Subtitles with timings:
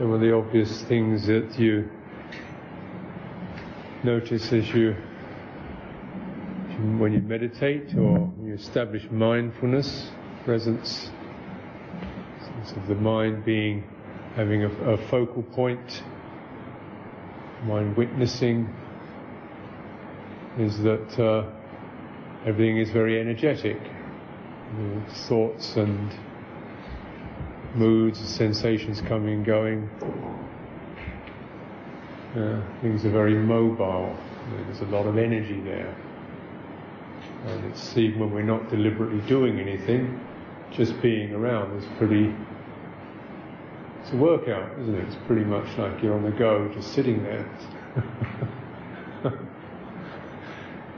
[0.00, 1.86] Some of the obvious things that you
[4.02, 4.92] notice as you
[6.96, 10.10] when you meditate or you establish mindfulness,
[10.46, 11.10] presence,
[12.40, 13.84] sense of the mind being
[14.36, 16.02] having a, a focal point,
[17.64, 18.74] mind witnessing,
[20.58, 21.44] is that uh,
[22.46, 23.76] everything is very energetic.
[24.78, 26.10] You know, thoughts and
[27.74, 29.88] moods, sensations coming and going.
[32.36, 34.16] Uh, things are very mobile.
[34.66, 35.94] There's a lot of energy there.
[37.46, 40.20] And it's even when we're not deliberately doing anything,
[40.70, 42.34] just being around is pretty.
[44.02, 45.04] It's a workout, isn't it?
[45.06, 47.48] It's pretty much like you're on the go, just sitting there.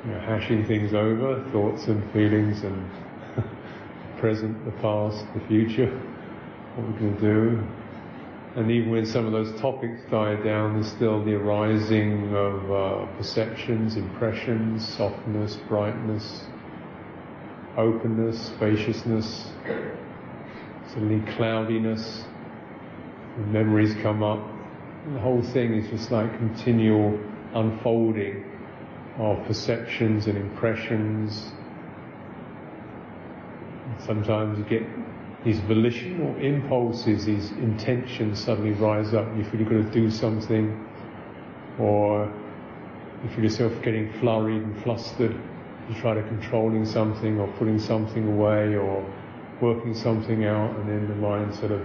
[0.05, 2.91] you know, hashing things over, thoughts and feelings and
[4.19, 5.91] present, the past, the future,
[6.77, 7.62] what going to do.
[8.55, 13.06] And even when some of those topics die down, there's still the arising of uh,
[13.17, 16.45] perceptions, impressions, softness, brightness,
[17.79, 19.51] openness, spaciousness,
[20.89, 22.25] suddenly cloudiness,
[23.47, 24.47] memories come up.
[25.07, 27.19] And the whole thing is just like continual
[27.55, 28.45] unfolding
[29.19, 31.53] of perceptions and impressions.
[34.05, 35.02] Sometimes you get
[35.45, 39.27] these volitional impulses, these intentions suddenly rise up.
[39.37, 40.89] You feel you've got to do something,
[41.81, 42.33] or
[43.25, 45.37] you feel yourself getting flurried and flustered.
[45.89, 49.05] You try to controlling something, or putting something away, or
[49.61, 51.85] working something out, and then the mind sort of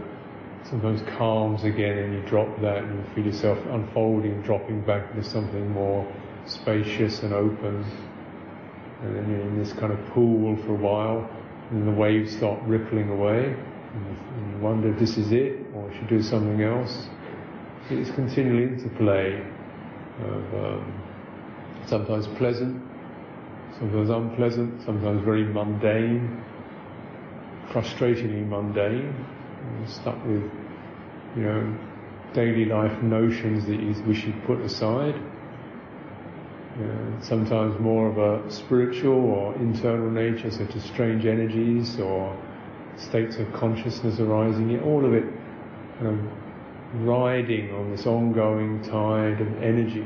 [0.64, 5.28] sometimes calms again, and you drop that, and you feel yourself unfolding, dropping back into
[5.28, 6.06] something more
[6.46, 7.84] spacious and open.
[9.02, 11.30] And then you're in this kind of pool for a while
[11.72, 13.56] and the waves start rippling away,
[13.94, 17.08] and you wonder if this is it, or I should do something else.
[17.90, 19.42] It's continually interplay
[20.24, 21.04] of um,
[21.86, 22.82] sometimes pleasant,
[23.80, 26.44] sometimes unpleasant, sometimes very mundane,
[27.70, 29.14] frustratingly mundane,
[29.80, 30.44] You're stuck with,
[31.36, 31.78] you know,
[32.34, 35.16] daily life notions that you wish you'd put aside.
[36.78, 42.38] Uh, sometimes more of a spiritual or internal nature, such as strange energies or
[42.98, 45.24] states of consciousness arising, all of it
[45.98, 50.06] kind of riding on this ongoing tide of energy.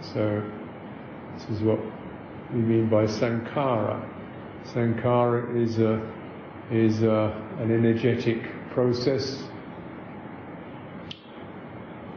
[0.00, 0.48] so
[1.34, 1.80] this is what
[2.54, 4.08] we mean by sankhara.
[4.72, 6.00] Sankhara is a
[6.70, 9.42] is a, an energetic process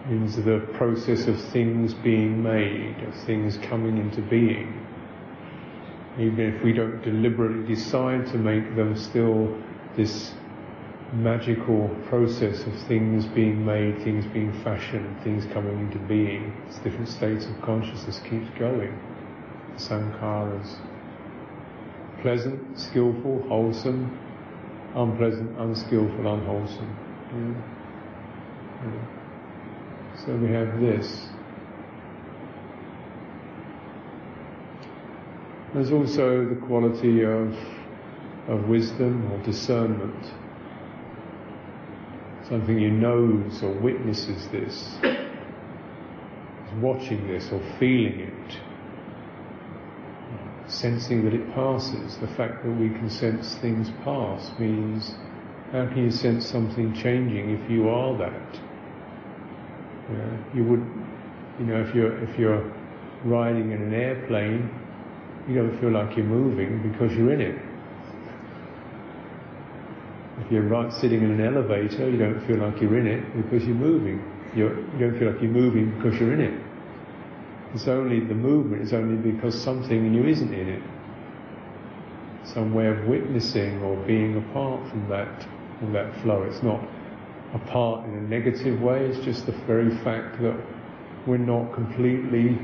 [0.09, 4.85] means the process of things being made, of things coming into being.
[6.19, 9.57] Even if we don't deliberately decide to make them, still
[9.95, 10.33] this
[11.13, 17.07] magical process of things being made, things being fashioned, things coming into being, it's different
[17.07, 18.97] states of consciousness keeps going.
[19.75, 20.75] The sankharas.
[22.21, 24.17] Pleasant, skillful, wholesome,
[24.95, 26.97] unpleasant, unskillful, unwholesome.
[27.33, 28.89] Yeah.
[28.91, 29.20] Yeah.
[30.25, 31.27] So we have this.
[35.73, 37.55] There's also the quality of,
[38.47, 40.25] of wisdom or discernment.
[42.47, 48.57] Something you knows or witnesses this, is watching this or feeling it,
[50.69, 52.17] sensing that it passes.
[52.17, 55.15] The fact that we can sense things pass means
[55.71, 58.70] how can you sense something changing if you are that?
[60.53, 60.85] You would,
[61.59, 62.63] you know, if you're if you're
[63.23, 64.69] riding in an airplane,
[65.47, 67.61] you don't feel like you're moving because you're in it.
[70.45, 73.65] If you're right sitting in an elevator, you don't feel like you're in it because
[73.65, 74.23] you're moving.
[74.55, 76.61] You're, you don't feel like you're moving because you're in it.
[77.73, 80.83] It's only the movement is only because something in you isn't in it.
[82.43, 85.47] Some way of witnessing or being apart from that
[85.79, 86.43] from that flow.
[86.43, 86.83] It's not
[87.53, 89.05] apart in a negative way.
[89.05, 90.59] It's just the very fact that
[91.27, 92.57] we're not completely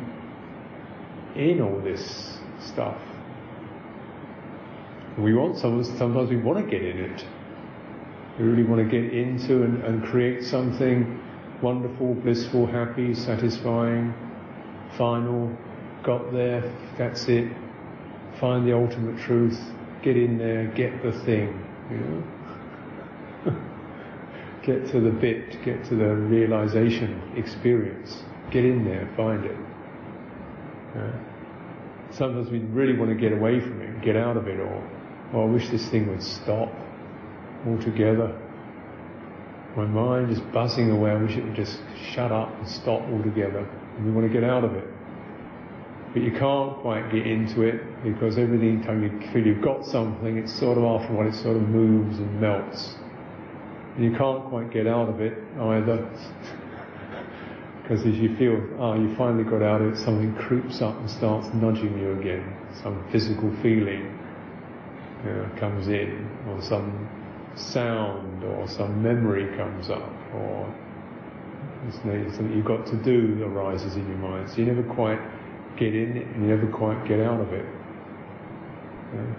[1.36, 3.00] in all this stuff.
[5.18, 7.26] We want sometimes, sometimes we want to get in it.
[8.40, 11.24] We really want to get into and, and create something
[11.62, 14.14] wonderful, blissful, happy, satisfying,
[14.96, 15.56] final,
[16.04, 16.62] got there,
[16.98, 17.52] that's it.
[18.40, 19.60] Find the ultimate truth,
[20.04, 23.64] get in there, get the thing, you know
[24.68, 28.22] get to the bit, get to the realization experience,
[28.52, 29.58] get in there, find it.
[30.94, 31.12] Uh,
[32.12, 34.90] sometimes we really want to get away from it, get out of it, or,
[35.34, 36.70] oh, I wish this thing would stop
[37.66, 38.38] altogether.
[39.78, 41.12] my mind is buzzing away.
[41.12, 41.80] I wish it would just
[42.12, 43.66] shut up and stop altogether.
[43.96, 44.88] And you want to get out of it.
[46.14, 50.38] But you can't quite get into it because every time you feel you've got something,
[50.38, 52.96] it's sort of after while it sort of moves and melts.
[53.98, 56.08] And you can't quite get out of it either.
[57.82, 61.10] because as you feel, ah, you finally got out of it, something creeps up and
[61.10, 62.56] starts nudging you again.
[62.84, 64.16] Some physical feeling
[65.26, 67.10] you know, comes in, or some
[67.56, 70.72] sound, or some memory comes up, or
[71.92, 74.48] something you've got to do arises in your mind.
[74.52, 75.20] So you never quite
[75.76, 77.66] get in it, and you never quite get out of it.
[79.12, 79.36] You know?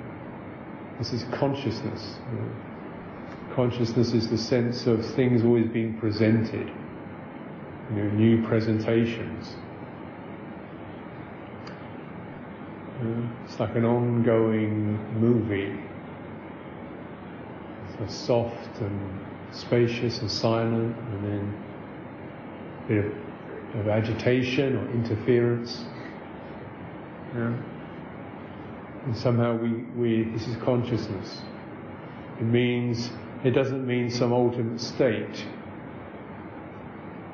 [0.98, 2.16] This is consciousness.
[2.32, 2.67] You know?
[3.58, 6.68] Consciousness is the sense of things always being presented,
[7.90, 9.56] you know, new presentations.
[13.44, 15.76] It's like an ongoing movie.
[18.00, 21.64] It's soft and spacious and silent, and then
[22.84, 25.84] a bit of, of agitation or interference.
[27.34, 27.56] Yeah.
[29.04, 31.42] And somehow we, we, this is consciousness.
[32.38, 33.10] It means,
[33.44, 35.44] it doesn't mean some ultimate state.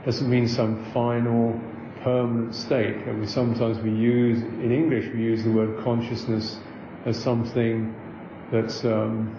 [0.01, 1.59] It doesn't mean some final
[2.03, 3.07] permanent state.
[3.07, 6.59] that we sometimes we use in English we use the word consciousness
[7.07, 7.95] as something
[8.53, 9.35] that's um,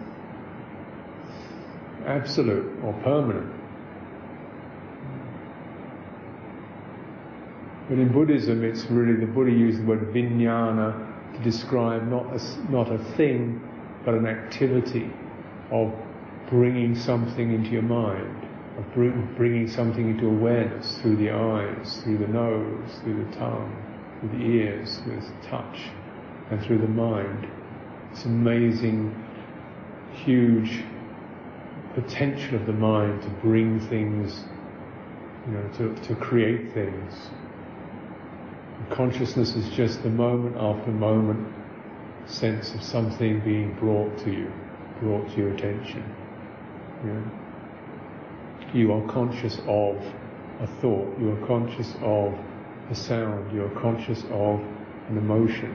[2.06, 3.54] absolute or permanent.
[7.88, 12.72] But in Buddhism, it's really the Buddha used the word vijnana to describe not a,
[12.72, 13.62] not a thing,
[14.04, 15.12] but an activity
[15.72, 15.94] of
[16.50, 18.46] bringing something into your mind
[18.78, 23.74] of bringing something into awareness through the eyes, through the nose, through the tongue,
[24.20, 25.90] through the ears, through the touch,
[26.52, 27.48] and through the mind.
[28.12, 29.16] It's amazing,
[30.14, 30.84] huge
[31.94, 34.44] potential of the mind to bring things,
[35.46, 37.14] you know, to, to create things.
[38.78, 41.54] And consciousness is just the moment after moment
[42.26, 44.52] sense of something being brought to you,
[45.00, 46.15] brought to your attention.
[47.04, 47.24] You
[48.74, 49.96] you are conscious of
[50.60, 52.38] a thought, you are conscious of
[52.90, 54.60] a sound, you are conscious of
[55.10, 55.74] an emotion,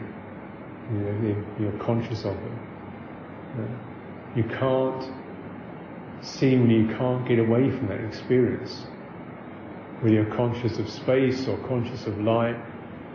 [1.58, 2.52] you are conscious of it.
[4.36, 5.10] You can't
[6.22, 8.84] seemingly you can't get away from that experience.
[10.00, 12.56] Whether you're conscious of space or conscious of light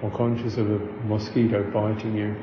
[0.02, 2.36] or conscious of a mosquito biting you,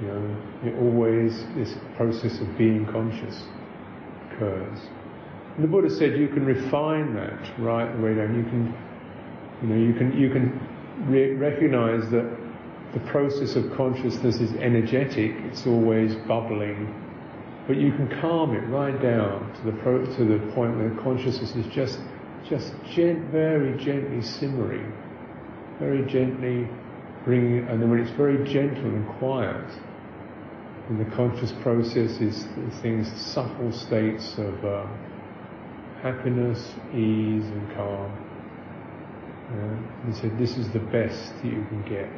[0.00, 3.44] you know, it always this process of being conscious
[4.42, 4.78] occurs.
[5.56, 8.34] And the Buddha said you can refine that right the way down.
[8.36, 8.74] You can,
[9.62, 10.60] you know, you can you can
[11.10, 12.38] re- recognize that
[12.94, 15.32] the process of consciousness is energetic.
[15.50, 16.92] It's always bubbling,
[17.66, 21.54] but you can calm it right down to the pro- to the point where consciousness
[21.54, 22.00] is just
[22.48, 24.92] just gent- very gently simmering,
[25.78, 26.68] very gently
[27.24, 29.64] bringing, and then when it's very gentle and quiet,
[30.88, 32.46] and the conscious process is
[32.82, 34.64] things subtle states of.
[34.64, 34.86] Uh,
[36.02, 36.58] happiness,
[36.92, 38.10] ease, and calm.
[39.52, 42.10] Uh, he said, This is the best that you can get.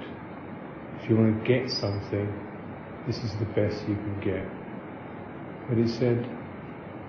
[1.00, 2.32] If you want to get something,
[3.06, 4.46] this is the best you can get.
[5.68, 6.26] But he said,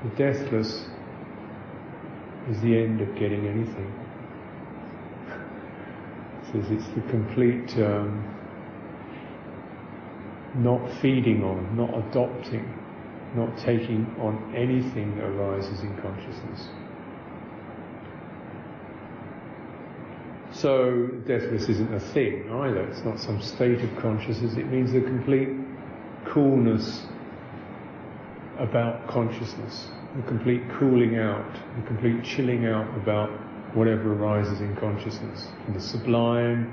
[0.04, 0.86] The deathless
[2.50, 3.94] is the end of getting anything.
[6.46, 8.35] He says it's the complete um,
[10.56, 12.66] not feeding on, not adopting
[13.36, 16.70] not taking on anything that arises in consciousness.
[20.54, 22.82] So deathless isn't a thing either.
[22.90, 24.56] It's not some state of consciousness.
[24.56, 25.50] It means the complete
[26.26, 27.06] coolness
[28.58, 33.30] about consciousness, the complete cooling out, the complete chilling out about
[33.76, 36.72] whatever arises in consciousness, from the sublime,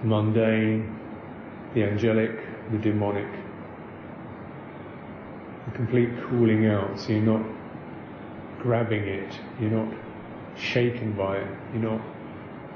[0.00, 0.96] the mundane,
[1.74, 2.38] the angelic,
[2.72, 3.26] the demonic
[5.66, 7.44] a complete cooling out, so you're not
[8.60, 9.92] grabbing it, you're not
[10.56, 12.00] shaken by it, you're not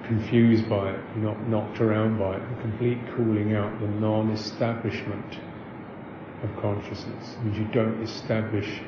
[0.07, 5.38] confused by it, you're not knocked around by it, a complete cooling out, the non-establishment
[6.42, 7.37] of consciousness.
[7.45, 8.80] Means you don't establish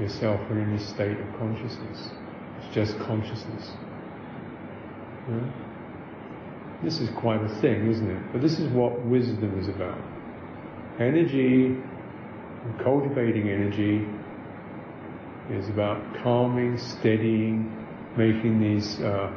[0.00, 2.10] yourself in any state of consciousness.
[2.58, 3.72] It's just consciousness.
[5.28, 5.50] Yeah?
[6.84, 8.22] This is quite a thing, isn't it?
[8.32, 9.98] But this is what wisdom is about.
[10.98, 14.04] Energy and cultivating energy
[15.48, 17.72] is about calming, steadying,
[18.16, 19.32] making these uh,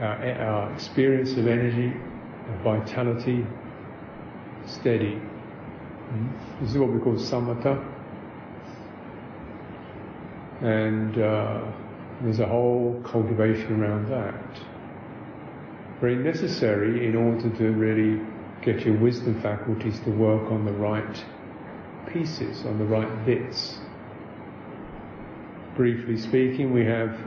[0.00, 1.92] our, our, experience of energy,
[2.62, 3.44] vitality,
[4.66, 5.14] steady.
[5.14, 6.60] Mm-hmm.
[6.60, 7.84] This is what we call samatha.
[10.62, 11.72] And uh,
[12.22, 14.60] there's a whole cultivation around that.
[16.00, 18.20] Very necessary in order to really
[18.62, 21.24] get your wisdom faculties to work on the right
[22.12, 23.78] pieces, on the right bits.
[25.76, 27.18] Briefly speaking, we have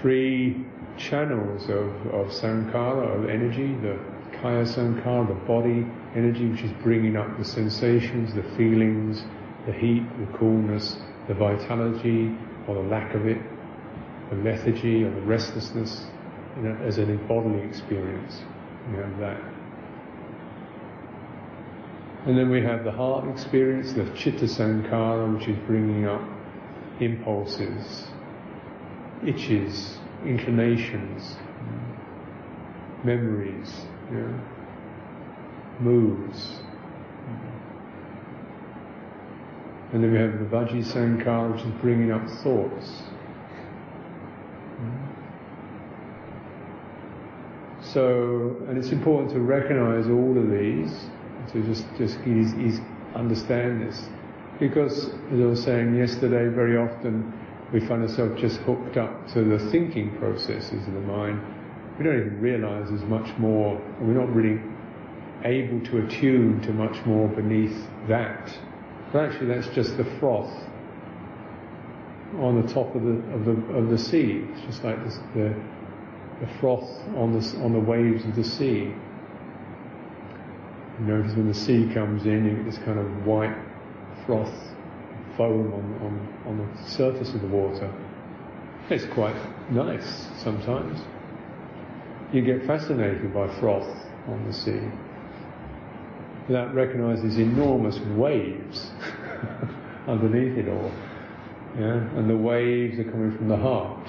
[0.00, 0.64] three
[0.96, 3.98] channels of, of sankhara, of energy, the
[4.40, 9.22] kaya sankhara, the body energy, which is bringing up the sensations, the feelings,
[9.66, 10.96] the heat, the coolness,
[11.28, 13.40] the vitality, or the lack of it,
[14.30, 16.06] the lethargy, or the restlessness,
[16.56, 18.42] you know, as an bodily experience.
[18.90, 19.59] You have that.
[22.26, 26.22] And then we have the heart experience, the chitta sankhara, which is bringing up
[27.00, 28.08] impulses,
[29.26, 31.36] itches, inclinations,
[33.04, 34.38] memories, you
[35.80, 36.60] moods.
[39.92, 43.02] And then we have the vaci sankhara, which is bringing up thoughts.
[47.80, 51.08] So, and it's important to recognize all of these,
[51.52, 52.80] to just, just ease, ease,
[53.14, 54.08] understand this.
[54.58, 57.32] Because, as I was saying yesterday, very often
[57.72, 61.40] we find ourselves just hooked up to the thinking processes of the mind.
[61.98, 64.60] We don't even realize there's much more, and we're not really
[65.44, 68.52] able to attune to much more beneath that.
[69.12, 70.52] But actually, that's just the froth
[72.38, 74.44] on the top of the of the of the sea.
[74.52, 75.54] It's just like this, the
[76.40, 78.92] the froth on the on the waves of the sea.
[81.00, 83.56] You notice when the sea comes in, you get this kind of white
[84.26, 84.52] froth
[85.34, 87.90] foam on, on, on the surface of the water.
[88.90, 89.36] It's quite
[89.70, 91.00] nice sometimes.
[92.34, 93.88] You get fascinated by froth
[94.28, 94.80] on the sea
[96.48, 98.90] without recognizing these enormous waves
[100.06, 100.92] underneath it all.
[101.78, 101.96] Yeah?
[102.18, 104.06] And the waves are coming from the heart.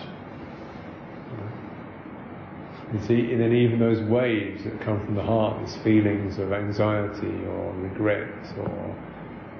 [2.93, 6.51] You see, and then even those waves that come from the heart, these feelings of
[6.51, 8.95] anxiety or regret or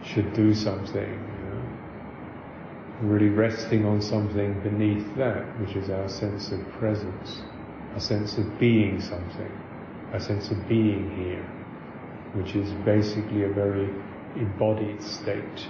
[0.04, 1.64] should do something, you know,
[3.04, 7.42] really resting on something beneath that, which is our sense of presence,
[7.96, 9.52] a sense of being something,
[10.12, 11.48] a sense of being here
[12.34, 13.90] which is basically a very
[14.36, 15.68] embodied state.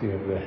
[0.00, 0.40] You have the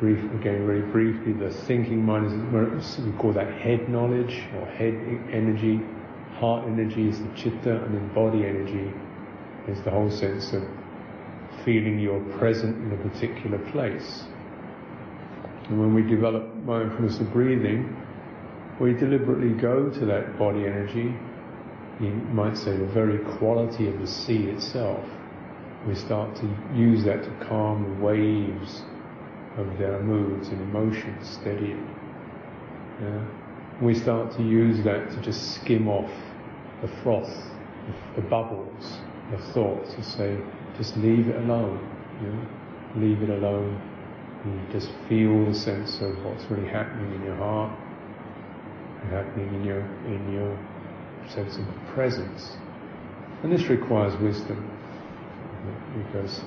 [0.00, 4.94] brief, again very briefly, the thinking mind is, we call that head knowledge or head
[5.30, 5.80] energy.
[6.34, 8.90] Heart energy is the chitta and then body energy
[9.68, 10.62] is the whole sense of
[11.64, 14.24] feeling you're present in a particular place.
[15.68, 17.94] And when we develop mindfulness of breathing,
[18.80, 21.14] we deliberately go to that body energy
[22.00, 25.04] you might say, the very quality of the sea itself.
[25.86, 28.82] We start to use that to calm the waves
[29.56, 31.86] of their moods and emotions, steady it.
[33.00, 33.24] Yeah?
[33.82, 36.10] We start to use that to just skim off
[36.82, 37.30] the froth,
[37.86, 38.98] the, the bubbles
[39.32, 40.38] of thoughts, to say,
[40.76, 41.78] just leave it alone.
[42.22, 43.00] Know?
[43.00, 43.80] Leave it alone.
[44.44, 47.78] You just feel the sense of what's really happening in your heart,
[49.10, 50.58] happening in your in your
[51.28, 51.64] sense of
[51.94, 52.56] presence.
[53.42, 54.70] And this requires wisdom
[55.94, 56.40] because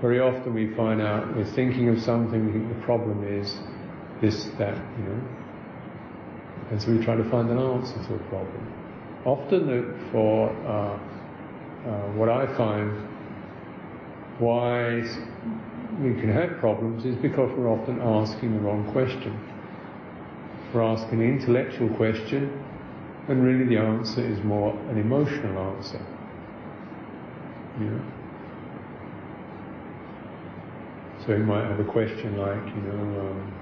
[0.00, 3.58] very often we find out we're thinking of something, we think the problem is
[4.20, 5.20] this, that, you know.
[6.70, 8.74] And so we try to find an answer to a problem.
[9.24, 10.98] Often for uh,
[11.88, 12.92] uh, what I find
[14.38, 15.02] why
[16.00, 19.38] we can have problems is because we're often asking the wrong question.
[20.72, 22.64] We're asking an intellectual question
[23.28, 26.00] and really the answer is more an emotional answer.
[31.28, 33.52] So you might have a question like, you know, um,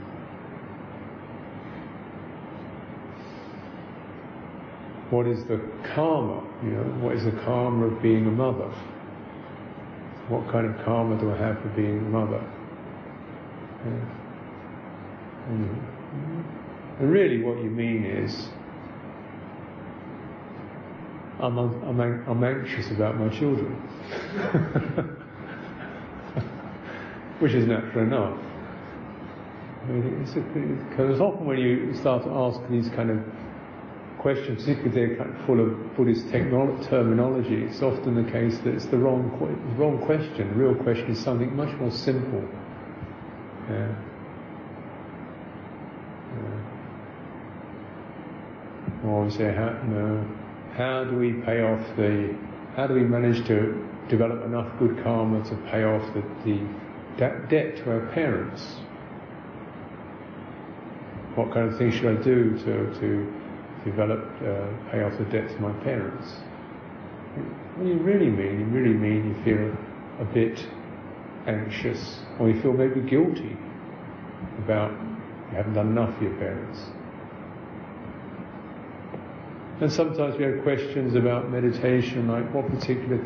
[5.10, 5.60] what is the
[5.92, 6.44] karma?
[6.62, 8.72] You know, what is the karma of being a mother?
[10.28, 12.40] What kind of karma do I have for being a mother?
[13.84, 14.04] Yeah.
[15.48, 18.48] And really, what you mean is
[21.40, 25.12] I'm, I'm, I'm anxious about my children.
[27.38, 28.38] Which is natural enough.
[29.86, 33.22] Because often when you start to ask these kind of
[34.18, 38.86] questions, particularly they're kind of full of Buddhist terminology, it's often the case that it's
[38.86, 39.30] the wrong,
[39.76, 40.48] wrong question.
[40.48, 42.42] The real question is something much more simple.
[43.70, 43.94] Yeah.
[46.34, 46.62] yeah.
[49.04, 50.26] Or we say, how, you know,
[50.74, 52.34] how do we pay off the,
[52.74, 56.60] how do we manage to develop enough good karma to pay off the, the
[57.18, 58.76] debt to our parents?
[61.36, 63.32] what kind of things should I do to, to
[63.84, 66.26] develop, uh, pay off the debt to my parents?
[67.76, 68.60] What do you really mean?
[68.60, 69.76] You really mean you feel
[70.18, 70.66] a bit
[71.46, 73.56] anxious, or you feel maybe guilty
[74.58, 74.92] about
[75.50, 76.80] you haven't done enough for your parents.
[79.80, 83.22] And sometimes we have questions about meditation, like what particular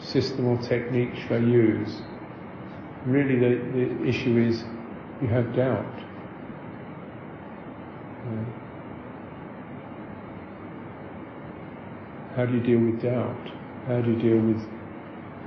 [0.00, 2.02] system or technique should I use?
[3.06, 4.64] Really, the, the issue is
[5.20, 6.04] you have doubt.
[12.34, 13.50] How do you deal with doubt?
[13.86, 14.66] How do you deal with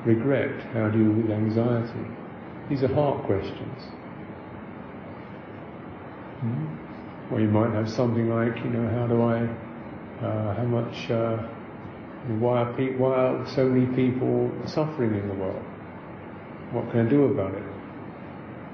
[0.05, 0.63] regret?
[0.73, 2.07] How do you deal with anxiety?
[2.69, 3.83] These are heart questions.
[6.39, 7.33] Hmm?
[7.33, 9.43] Or you might have something like, you know, how do I,
[10.25, 11.37] uh, how much, uh,
[12.39, 15.63] why, are pe- why are so many people suffering in the world?
[16.71, 17.63] What can I do about it?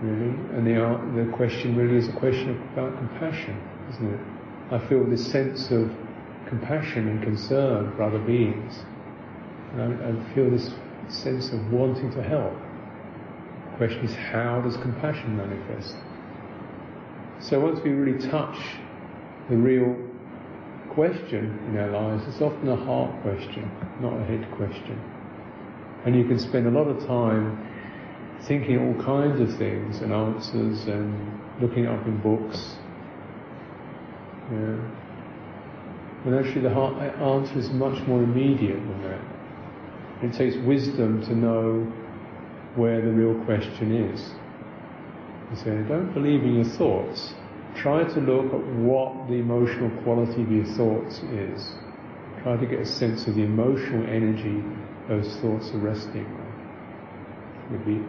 [0.01, 0.35] Really?
[0.57, 4.19] And the, the question really is a question about compassion, isn't it?
[4.71, 5.91] I feel this sense of
[6.47, 8.83] compassion and concern for other beings.
[9.73, 10.73] And I, I feel this
[11.07, 12.53] sense of wanting to help.
[13.71, 15.95] The question is, how does compassion manifest?
[17.39, 18.57] So once we really touch
[19.49, 19.95] the real
[20.89, 23.69] question in our lives, it's often a heart question,
[23.99, 24.99] not a head question.
[26.05, 27.72] And you can spend a lot of time
[28.47, 32.75] thinking all kinds of things and answers and looking up in books.
[34.51, 34.77] Yeah.
[36.39, 39.21] Actually the heart answer is much more immediate than that.
[40.23, 41.83] It takes wisdom to know
[42.75, 44.31] where the real question is.
[45.51, 47.33] You say, don't believe in your thoughts.
[47.75, 51.73] Try to look at what the emotional quality of your thoughts is.
[52.41, 54.63] Try to get a sense of the emotional energy
[55.07, 57.71] those thoughts are resting on.
[57.71, 58.01] Would be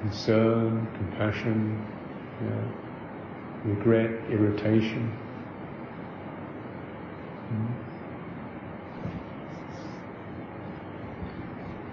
[0.00, 1.84] concern, compassion,
[3.64, 5.12] regret, irritation.
[7.52, 7.88] Mm.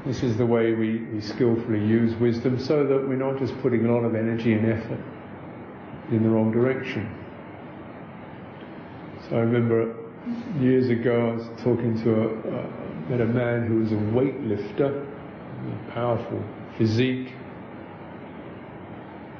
[0.06, 3.86] This is the way we, we skillfully use wisdom so that we're not just putting
[3.86, 5.00] a lot of energy and effort
[6.12, 7.10] in the wrong direction.
[9.28, 9.95] So I remember
[10.60, 15.04] years ago I was talking to a, uh, met a man who was a weightlifter,
[15.04, 16.43] a powerful
[16.77, 17.33] physique,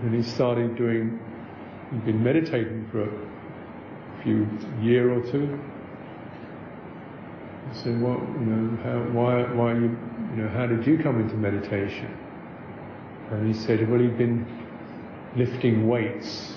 [0.02, 1.20] and he started doing,
[1.92, 4.48] he'd been meditating for a few
[4.82, 5.60] year or two.
[7.70, 9.98] I said, well, You know, how, why, why you
[10.36, 12.14] you know, how did you come into meditation?
[13.32, 14.46] And he said, well, he'd been
[15.36, 16.54] lifting weights,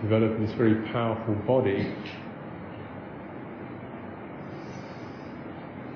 [0.00, 1.94] developing this very powerful body.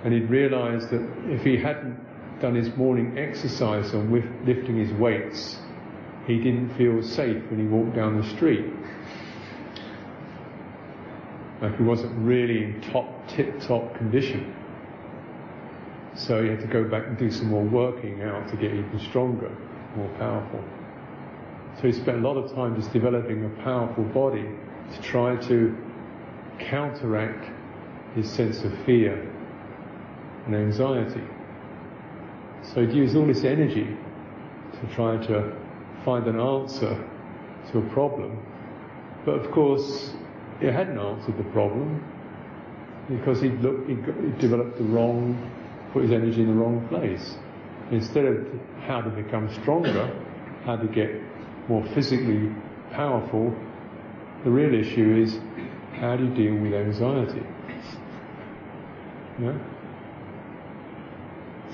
[0.04, 1.98] And he'd realized that if he hadn't
[2.40, 4.12] done his morning exercise on
[4.44, 5.58] lifting his weights,
[6.26, 8.66] he didn't feel safe when he walked down the street.
[11.62, 14.54] Like he wasn't really in top, tip top condition.
[16.14, 18.98] So he had to go back and do some more working out to get even
[19.00, 19.50] stronger,
[19.96, 20.62] more powerful.
[21.76, 24.46] So he spent a lot of time just developing a powerful body
[24.94, 25.76] to try to
[26.58, 27.50] counteract
[28.14, 29.30] his sense of fear
[30.46, 31.22] and anxiety.
[32.72, 33.96] So he'd use all this energy
[34.72, 35.56] to try to
[36.04, 36.96] find an answer
[37.72, 38.38] to a problem.
[39.24, 40.12] But of course,
[40.60, 42.04] it hadn't answered the problem
[43.08, 45.52] because he'd, he'd, he'd developed the wrong
[45.96, 47.36] put his energy in the wrong place.
[47.90, 48.46] Instead of
[48.82, 50.12] how to become stronger,
[50.64, 51.10] how to get
[51.68, 52.52] more physically
[52.92, 53.54] powerful,
[54.44, 55.38] the real issue is
[55.94, 57.42] how do you deal with anxiety?
[59.40, 59.56] Yeah?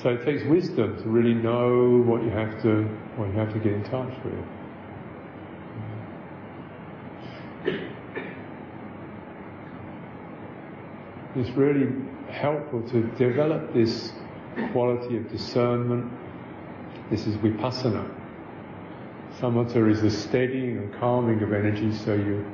[0.02, 2.82] So it takes wisdom to really know what you have to
[3.16, 4.34] what you have to get in touch with.
[11.36, 11.88] It's really
[12.30, 14.12] helpful to develop this
[14.72, 16.12] quality of discernment.
[17.10, 18.12] This is vipassana.
[19.38, 22.44] Samatha is the steadying and calming of energy, so you,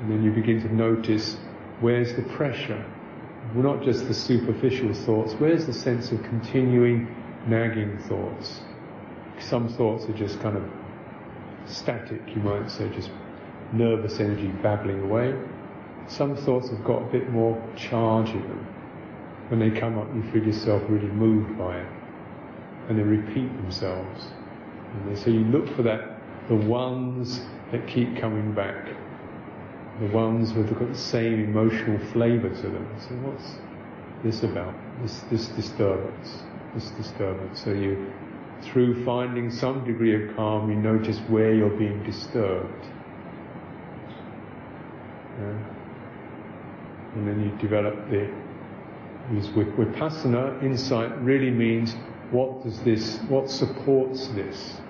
[0.00, 1.36] and then you begin to notice
[1.80, 2.84] where's the pressure,
[3.54, 7.14] not just the superficial thoughts, where's the sense of continuing
[7.46, 8.60] nagging thoughts.
[9.38, 10.64] Some thoughts are just kind of
[11.66, 13.10] static, you might say, just
[13.72, 15.34] nervous energy babbling away.
[16.08, 18.66] Some thoughts have got a bit more charge in them.
[19.48, 21.88] When they come up, you feel yourself really moved by it.
[22.88, 24.26] And they repeat themselves.
[24.94, 28.88] And so you look for that, the ones that keep coming back.
[30.00, 32.88] The ones with got the same emotional flavour to them.
[32.98, 33.54] So what's
[34.24, 34.74] this about?
[35.02, 36.42] This, this disturbance.
[36.74, 37.62] This disturbance.
[37.62, 38.12] So you
[38.62, 42.86] through finding some degree of calm, you notice where you're being disturbed.
[45.38, 45.58] Yeah.
[47.14, 48.30] And then you develop the
[49.30, 51.94] vipassana insight really means
[52.30, 54.80] what does this, what supports this?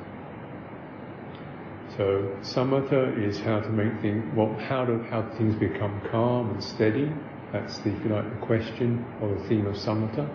[1.97, 6.65] So samatha is how to make things, well, how do how things become calm and
[6.65, 7.13] steady.
[7.53, 10.27] That's the, if you like, the question or the theme of samatha.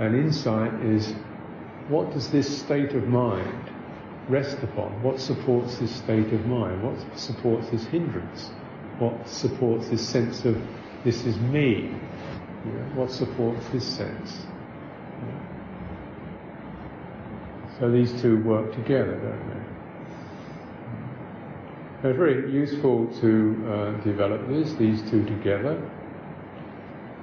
[0.00, 1.14] And insight is
[1.88, 3.70] what does this state of mind
[4.28, 5.00] rest upon?
[5.04, 6.82] What supports this state of mind?
[6.82, 8.50] What supports this hindrance?
[8.98, 10.60] What supports this sense of
[11.04, 11.94] this is me?
[12.96, 14.44] what supports this sense?
[17.78, 19.75] So these two work together, don't they?
[22.04, 25.80] It's very useful to uh, develop this, these two together,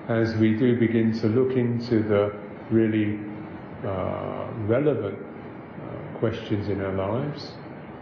[0.10, 2.34] as we do begin to look into the
[2.72, 3.20] really
[3.86, 7.52] uh, relevant uh, questions in our lives,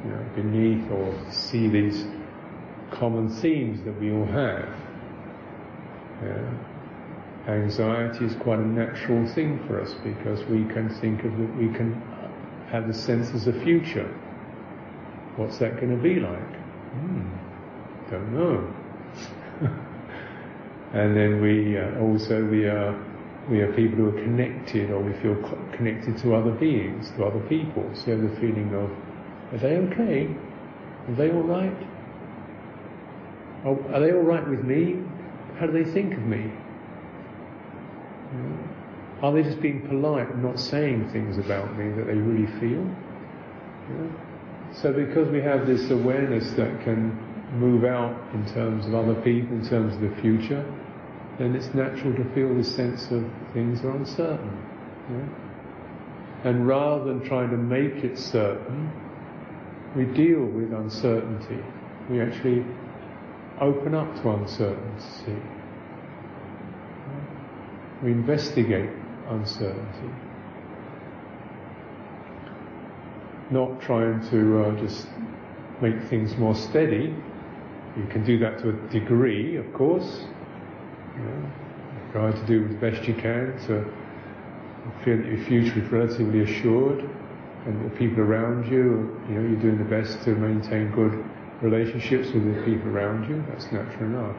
[0.05, 2.05] you know, beneath or see these
[2.91, 4.73] common themes that we all have.
[6.23, 7.51] Yeah.
[7.53, 11.67] Anxiety is quite a natural thing for us because we can think of it, we
[11.75, 12.01] can
[12.71, 14.07] have the sense of the future.
[15.35, 16.60] What's that going to be like?
[16.91, 17.23] Hmm,
[18.09, 18.73] don't know.
[20.93, 22.93] and then we uh, also we are
[23.49, 27.25] we are people who are connected, or we feel co- connected to other beings, to
[27.25, 27.89] other people.
[27.95, 28.89] So the feeling of,
[29.53, 30.29] are they okay?
[31.07, 31.77] Are they all right?
[33.65, 35.01] Oh, are they all right with me?
[35.59, 36.51] How do they think of me?
[39.21, 42.83] Are they just being polite and not saying things about me that they really feel?
[44.73, 47.17] So because we have this awareness that can
[47.59, 50.65] move out in terms of other people, in terms of the future,
[51.37, 54.57] then it's natural to feel this sense of things are uncertain.
[55.09, 56.49] Yeah?
[56.49, 58.91] And rather than trying to make it certain,
[59.95, 61.59] we deal with uncertainty.
[62.09, 62.65] We actually
[63.59, 65.41] open up to uncertainty.
[68.01, 68.89] We investigate
[69.29, 70.09] uncertainty.
[73.51, 75.07] Not trying to uh, just
[75.81, 77.13] make things more steady.
[77.97, 80.25] You can do that to a degree, of course.
[81.17, 81.51] You know,
[82.11, 83.85] try to do the best you can to
[85.03, 87.07] feel that your future is relatively assured
[87.65, 91.23] and the people around you, you know, you're doing the best to maintain good
[91.61, 93.43] relationships with the people around you.
[93.49, 94.35] That's natural enough.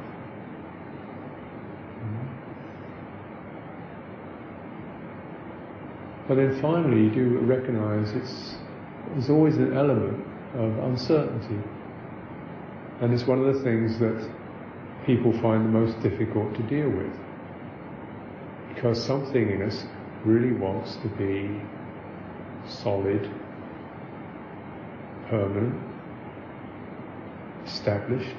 [6.29, 8.57] But then finally, you do recognize it's
[9.11, 11.59] there's always an element of uncertainty.
[13.01, 14.31] And it's one of the things that
[15.05, 17.12] people find the most difficult to deal with.
[18.75, 19.85] Because something in us
[20.25, 21.61] really wants to be
[22.67, 23.31] solid,
[25.29, 25.75] permanent,
[27.67, 28.37] established.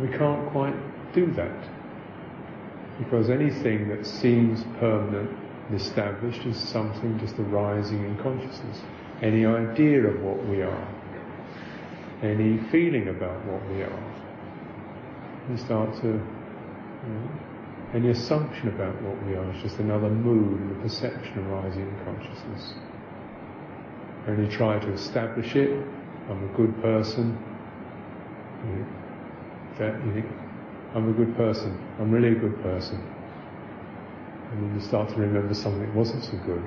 [0.00, 0.74] We can't quite
[1.14, 1.68] do that.
[2.98, 8.80] Because anything that seems permanent established as something just arising in consciousness.
[9.22, 10.88] Any idea of what we are,
[12.22, 14.12] any feeling about what we are.
[15.50, 17.28] We start to, you know,
[17.94, 22.04] any assumption about what we are is just another mood and a perception arising in
[22.04, 22.74] consciousness.
[24.28, 25.70] You try to establish it,
[26.28, 27.38] I'm a good person.
[28.64, 28.86] You know,
[29.78, 30.24] that you
[30.94, 33.15] I'm a good person, I'm really a good person.
[34.56, 36.64] And then you start to remember something that wasn't so good.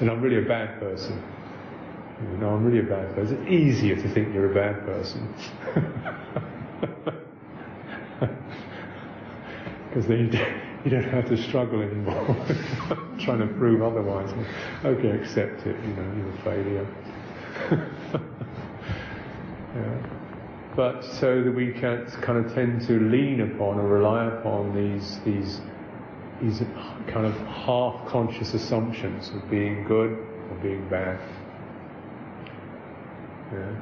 [0.00, 1.22] And I'm really a bad person.
[2.20, 3.38] You know, I'm really a bad person.
[3.40, 5.34] It's easier to think you're a bad person.
[9.88, 12.36] Because then you don't, you don't have to struggle anymore
[13.20, 14.28] trying to prove otherwise.
[14.84, 16.86] Okay, accept it, you know, you're a failure.
[19.76, 20.23] yeah
[20.76, 25.20] but so that we can kind of tend to lean upon or rely upon these
[25.24, 25.60] these
[26.42, 26.62] these
[27.06, 30.12] kind of half conscious assumptions of being good
[30.50, 31.18] or being bad.
[33.52, 33.76] Yeah.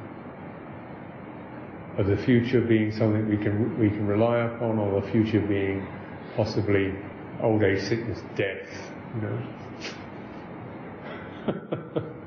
[1.97, 5.87] Of the future being something we can we can rely upon, or the future being
[6.35, 6.93] possibly
[7.41, 8.67] old age, sickness, death.
[9.15, 9.41] You know.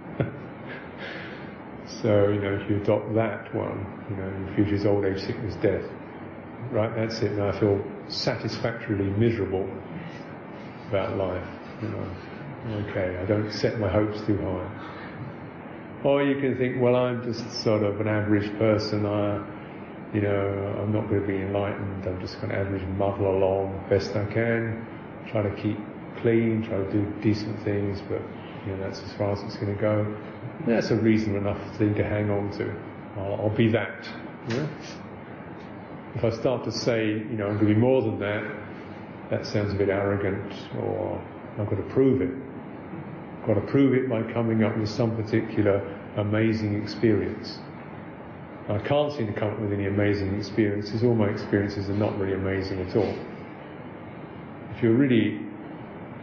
[2.02, 5.54] So, you know, if you adopt that one, you know, the future old age, sickness,
[5.56, 5.84] death.
[6.70, 7.32] Right, that's it.
[7.32, 9.68] Now I feel satisfactorily miserable
[10.88, 11.48] about life.
[11.80, 16.02] You know, okay, I don't set my hopes too high.
[16.04, 19.06] Or you can think, well, I'm just sort of an average person.
[19.06, 19.36] I,
[20.14, 22.06] you know, I'm not going to be enlightened.
[22.06, 24.86] I'm just going to average muddle along best I can,
[25.30, 25.78] try to keep
[26.20, 28.22] clean, try to do decent things, but
[28.66, 30.16] you know, that's as far as it's going to go.
[30.64, 32.74] That's a reasonable enough thing to hang on to.
[33.16, 34.08] I'll, I'll be that.
[36.14, 38.42] If I start to say, you know, I'm going to be more than that,
[39.30, 41.20] that sounds a bit arrogant, or
[41.58, 42.30] I've got to prove it.
[43.40, 45.82] I've got to prove it by coming up with some particular
[46.16, 47.58] amazing experience.
[48.68, 51.04] I can't seem to come up with any amazing experiences.
[51.04, 53.14] All my experiences are not really amazing at all.
[54.74, 55.36] If you're really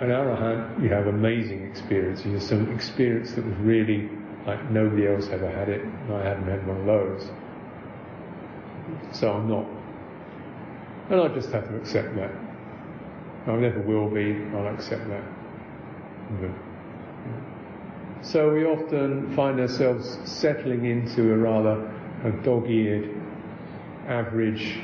[0.01, 2.25] an arahant, you have amazing experiences.
[2.25, 4.09] You have some experience that was really
[4.45, 7.29] like nobody else ever had it, and I haven't had one of those.
[9.11, 9.65] So I'm not.
[11.09, 12.31] And I just have to accept that.
[13.47, 15.23] I never will be, I'll accept that.
[18.21, 21.91] So we often find ourselves settling into a rather
[22.23, 23.09] a dog-eared,
[24.07, 24.79] average,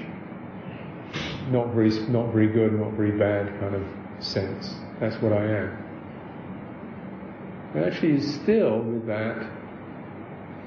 [1.49, 3.83] not very, not very good, not very bad kind of
[4.19, 4.75] sense.
[4.99, 5.88] That's what I am.
[7.75, 9.47] Actually, still with that,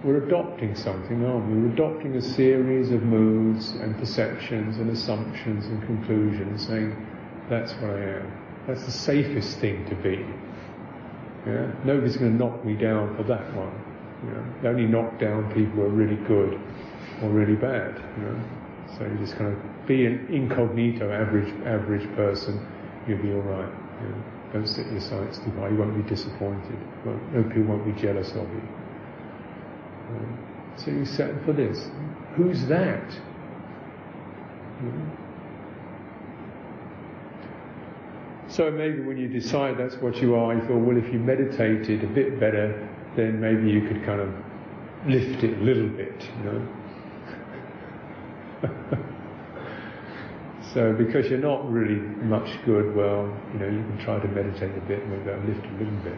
[0.05, 1.62] we're adopting something, aren't we?
[1.62, 6.95] We're adopting a series of moods and perceptions and assumptions and conclusions, saying,
[7.49, 8.33] that's what I am.
[8.67, 10.25] That's the safest thing to be.
[11.47, 11.73] Yeah?
[11.85, 13.73] Nobody's going to knock me down for that one.
[14.25, 14.45] You know?
[14.62, 16.61] They only knock down people who are really good
[17.23, 17.97] or really bad.
[18.19, 18.41] You know?
[18.97, 22.65] So you just kind of be an incognito average average person,
[23.09, 23.73] you'll be all right.
[24.03, 24.23] You know?
[24.53, 25.69] Don't set your sights too high.
[25.71, 26.79] You won't be disappointed.
[27.33, 28.62] No people won't be jealous of you.
[30.11, 30.38] Um,
[30.77, 31.88] so you set for this.
[32.37, 33.09] Who's that?
[34.83, 35.11] Know?
[38.49, 42.05] So maybe when you decide that's what you are, you feel, well, if you meditated
[42.05, 42.87] a bit better,
[43.17, 44.29] then maybe you could kind of
[45.07, 46.69] lift it a little bit, you know.
[50.73, 54.77] so because you're not really much good, well, you know, you can try to meditate
[54.77, 56.17] a bit, maybe that'll lift a little bit.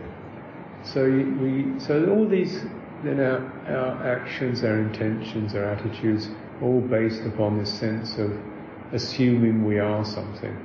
[0.84, 2.62] So we, so all these,
[3.02, 6.28] then our, our actions, our intentions, our attitudes,
[6.62, 8.32] all based upon this sense of
[8.92, 10.56] assuming we are something.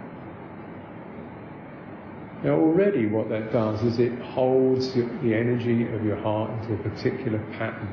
[2.44, 6.90] Now already what that does is it holds the energy of your heart into a
[6.90, 7.90] particular pattern.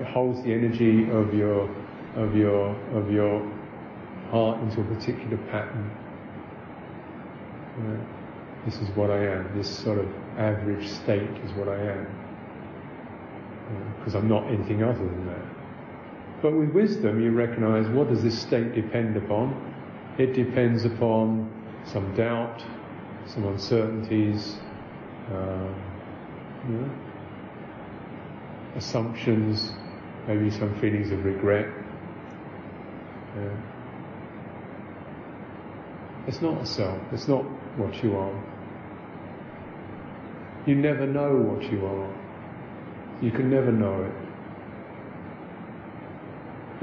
[0.00, 1.68] It holds the energy of your
[2.16, 3.46] of your of your
[4.30, 5.90] heart into a particular pattern.
[8.64, 9.56] This is what I am.
[9.56, 12.06] This sort of average state is what I am.
[13.98, 15.44] Because I'm not anything other than that.
[16.42, 19.54] But with wisdom, you recognize what does this state depend upon?
[20.18, 21.50] It depends upon
[21.84, 22.62] some doubt,
[23.26, 24.58] some uncertainties,
[25.32, 25.74] um,
[26.68, 26.90] you know,
[28.76, 29.72] assumptions,
[30.26, 31.66] maybe some feelings of regret.
[33.36, 33.79] Yeah.
[36.30, 37.42] It's not a self, it's not
[37.76, 38.44] what you are.
[40.64, 42.08] You never know what you are.
[43.20, 44.14] You can never know it.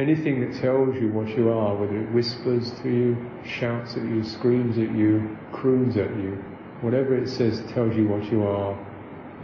[0.02, 4.22] Anything that tells you what you are, whether it whispers to you, shouts at you,
[4.22, 6.44] screams at you, croons at you,
[6.82, 8.78] whatever it says tells you what you are,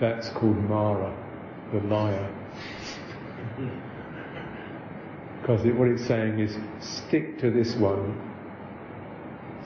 [0.01, 1.15] that's called Mara,
[1.71, 2.29] the liar.
[5.39, 8.32] Because it, what it's saying is, stick to this one.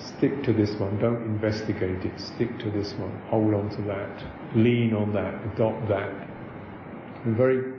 [0.07, 0.97] Stick to this one.
[0.99, 2.19] Don't investigate it.
[2.19, 3.11] Stick to this one.
[3.29, 4.55] Hold on to that.
[4.55, 5.33] Lean on that.
[5.53, 6.11] Adopt that.
[7.25, 7.73] And very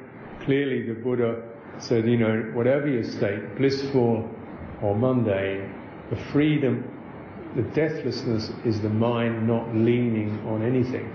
[0.44, 1.42] clearly the Buddha
[1.78, 4.28] said, you know, whatever your state, blissful
[4.82, 5.72] or mundane,
[6.10, 6.84] the freedom,
[7.56, 11.10] the deathlessness is the mind not leaning on anything,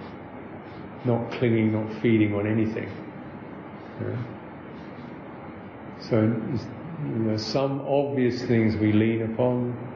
[1.05, 2.89] not clinging, not feeding on anything.
[4.01, 4.17] Yeah?
[6.09, 9.92] So, some obvious things we lean upon,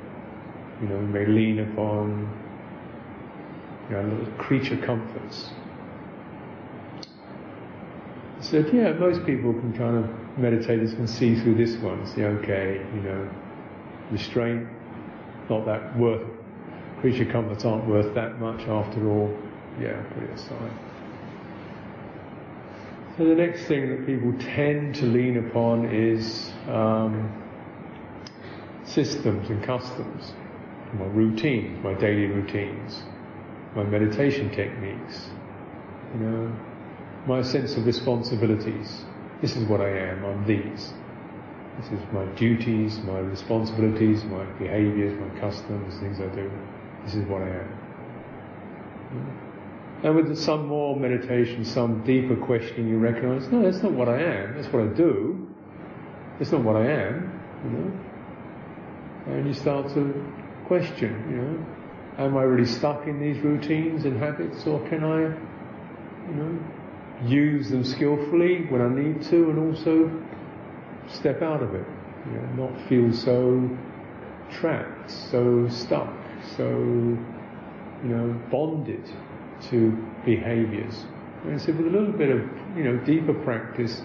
[0.82, 2.32] you know, we may lean upon,
[3.90, 5.50] you know, little creature comforts.
[8.40, 10.06] Said, yeah, most people can kind of
[10.38, 13.30] meditators can see through this one, see, okay, you know,
[14.12, 14.68] restraint,
[15.50, 16.26] not that worth,
[17.02, 19.36] creature comforts aren't worth that much after all.
[19.80, 20.72] Yeah, put it aside.
[23.18, 27.32] So the next thing that people tend to lean upon is um,
[28.84, 30.34] systems and customs,
[30.94, 33.04] my routines, my daily routines,
[33.76, 35.30] my meditation techniques,
[36.14, 36.56] you know,
[37.28, 39.06] my sense of responsibilities.
[39.42, 40.94] This is what I am, I'm these.
[41.80, 46.50] This is my duties, my responsibilities, my behaviors, my customs, things I do.
[47.06, 47.70] This is what I am.
[50.04, 54.22] And with some more meditation, some deeper questioning, you recognize, no, that's not what I
[54.22, 55.48] am, that's what I do.
[56.40, 57.92] It's not what I am, you know.
[59.28, 60.14] And you start to
[60.68, 65.22] question, you know, am I really stuck in these routines and habits, or can I,
[66.30, 66.60] you know,
[67.26, 70.12] use them skillfully when I need to, and also
[71.08, 71.86] step out of it,
[72.26, 73.70] you know, not feel so
[74.52, 76.14] trapped, so stuck,
[76.58, 79.10] so, you know, bonded
[79.70, 79.92] to
[80.26, 81.06] behaviors.
[81.46, 82.42] And so with a little bit of,
[82.76, 84.02] you know, deeper practice,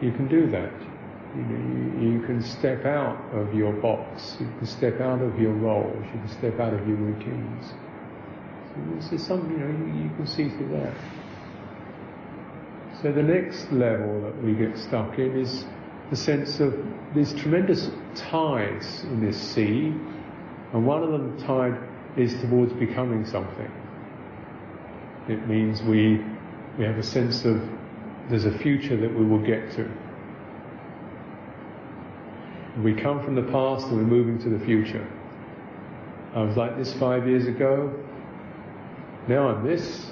[0.00, 0.72] you can do that.
[1.34, 5.38] You, know, you, you, can step out of your box, you can step out of
[5.40, 7.72] your roles, you can step out of your routines.
[8.74, 10.94] So this is something, you know, you, you can see through that.
[13.02, 15.64] So the next level that we get stuck in is
[16.10, 16.74] the sense of
[17.14, 19.94] these tremendous tides in this sea,
[20.72, 21.78] and one of them tide
[22.16, 23.70] is towards becoming something.
[25.28, 26.22] It means we
[26.78, 27.60] we have a sense of
[28.28, 29.90] there's a future that we will get to.
[32.78, 35.06] We come from the past and we're moving to the future.
[36.34, 37.92] I was like this five years ago.
[39.28, 40.10] Now I'm this.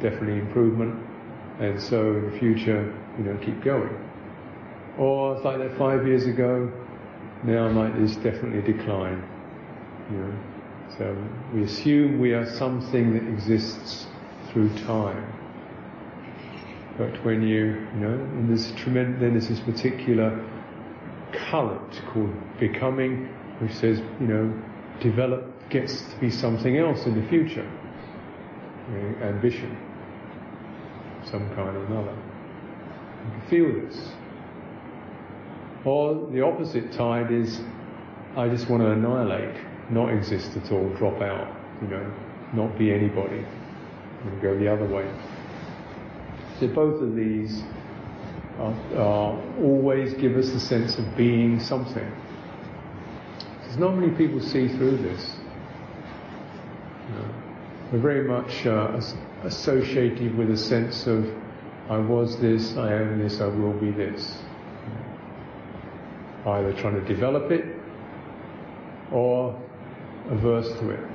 [0.00, 1.04] Definitely improvement.
[1.58, 3.90] And so in the future, you know, keep going.
[4.98, 6.70] Or it's like that five years ago.
[7.42, 8.14] Now I'm like this.
[8.16, 9.28] Definitely decline.
[10.12, 10.34] You know.
[10.96, 11.16] So
[11.52, 14.06] we assume we are something that exists
[14.52, 15.32] through time.
[16.96, 20.30] But when you, you know, and there's tremendous, then there's this particular
[21.50, 23.28] current called becoming,
[23.60, 24.62] which says, you know,
[25.00, 27.68] develop gets to be something else in the future.
[28.90, 29.76] You know, ambition,
[31.24, 32.16] some kind or another.
[33.24, 34.12] You can feel this.
[35.84, 37.60] Or the opposite tide is,
[38.36, 39.56] I just want to annihilate,
[39.90, 42.12] not exist at all, drop out, you know,
[42.54, 43.44] not be anybody,
[44.24, 45.10] and go the other way.
[46.58, 47.64] So both of these
[48.58, 52.10] always give us the sense of being something.
[53.62, 55.36] There's not many people see through this.
[57.92, 59.00] We're very much uh,
[59.44, 61.26] associated with a sense of
[61.88, 64.38] I was this, I am this, I will be this.
[66.46, 67.64] Either trying to develop it
[69.12, 69.54] or
[70.30, 71.13] averse to it.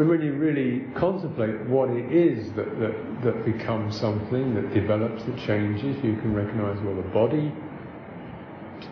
[0.00, 5.22] But when you really contemplate what it is that, that, that becomes something, that develops,
[5.24, 7.52] that changes, you can recognize, well, the body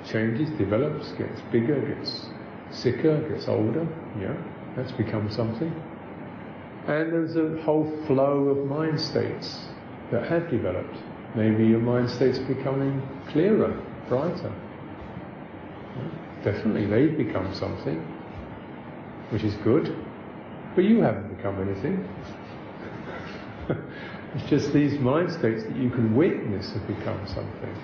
[0.07, 2.27] changes, develops, gets bigger, gets
[2.71, 3.89] sicker, gets older,
[4.21, 4.37] yeah,
[4.77, 5.73] that's become something.
[6.89, 9.61] And there's a whole flow of mind states
[10.11, 10.99] that have developed.
[11.35, 14.53] Maybe your mind state's becoming clearer, brighter.
[16.45, 17.97] Definitely, they've become something,
[19.31, 20.05] which is good.
[20.79, 22.09] But you haven't become anything.
[24.37, 27.75] it's just these mind states that you can witness have become something.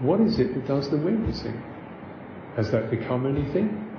[0.00, 1.62] What is it that does the witnessing?
[2.56, 3.90] Has that become anything?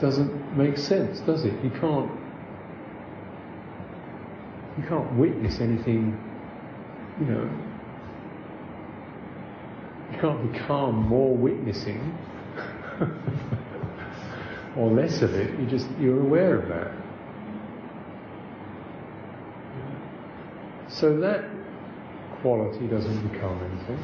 [0.00, 1.54] Doesn't make sense, does it?
[1.62, 2.10] You can't
[4.76, 6.20] you can't witness anything,
[7.20, 7.48] you know,
[10.10, 12.18] you can't become more witnessing
[14.76, 16.90] or less of it, you just you're aware of that.
[20.88, 21.44] So that
[22.40, 23.98] quality doesn't become anything.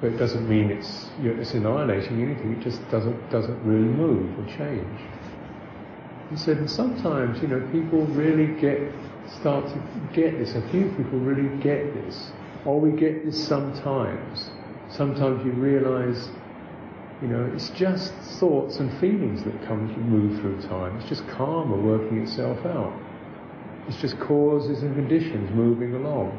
[0.00, 2.52] But it doesn't mean it's it's annihilating anything.
[2.52, 5.00] It just doesn't doesn't really move or change.
[6.30, 8.92] He said, sometimes you know people really get
[9.40, 9.80] start to
[10.14, 10.54] get this.
[10.54, 12.30] A few people really get this,
[12.64, 14.50] or we get this sometimes.
[14.90, 16.28] Sometimes you realise
[17.20, 20.96] you know, it's just thoughts and feelings that come move through time.
[20.98, 22.96] It's just karma working itself out.
[23.88, 26.30] It's just causes and conditions moving along.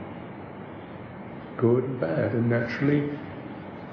[1.57, 2.31] Good and bad.
[2.31, 3.09] And naturally,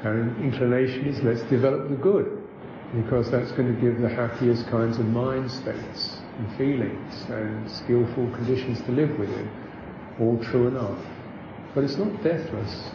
[0.04, 2.42] our inclination is let's develop the good.
[2.94, 8.30] Because that's going to give the happiest kinds of mind states and feelings and skillful
[8.30, 9.50] conditions to live within.
[10.20, 11.04] All true enough.
[11.74, 12.90] But it's not deathless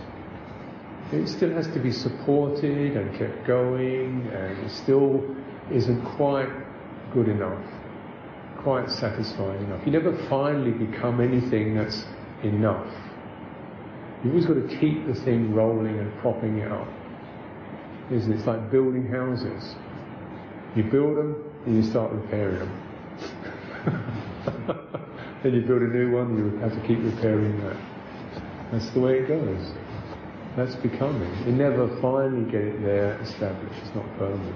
[1.12, 5.24] it still has to be supported and kept going, and it still
[5.72, 6.50] isn't quite
[7.14, 7.64] good enough,
[8.64, 9.86] quite satisfying enough.
[9.86, 12.06] You never finally become anything that's
[12.44, 12.94] enough.
[14.24, 16.88] You've always got to keep the thing rolling and propping it up.
[18.12, 18.38] Isn't it?
[18.38, 19.76] It's like building houses.
[20.76, 21.36] You build them,
[21.66, 22.82] and you start repairing them.
[25.44, 27.78] then you build a new one, you have to keep repairing that.
[28.72, 29.74] That's the way it goes.
[30.56, 31.30] That's becoming.
[31.46, 33.80] You never finally get it there established.
[33.84, 34.56] It's not permanent.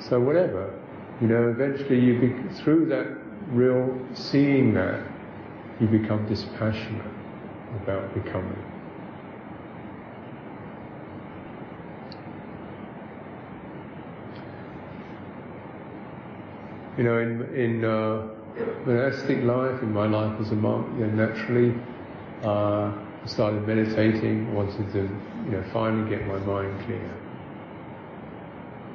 [0.00, 0.78] So whatever,
[1.20, 3.06] you know, eventually you be, through that
[3.50, 5.02] real seeing that,
[5.80, 7.04] you become dispassionate.
[7.82, 8.56] about becoming.
[16.96, 18.26] You know, in in uh,
[18.86, 21.74] monastic life, in my life as a monk, you know, naturally,
[22.42, 22.92] uh,
[23.26, 24.54] started meditating.
[24.54, 25.02] Wanted to,
[25.46, 27.10] you know, finally get my mind clear.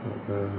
[0.03, 0.49] But, uh,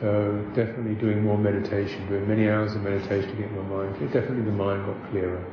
[0.00, 4.08] so definitely doing more meditation, doing many hours of meditation to get my mind clear.
[4.08, 5.44] Definitely the mind got clearer.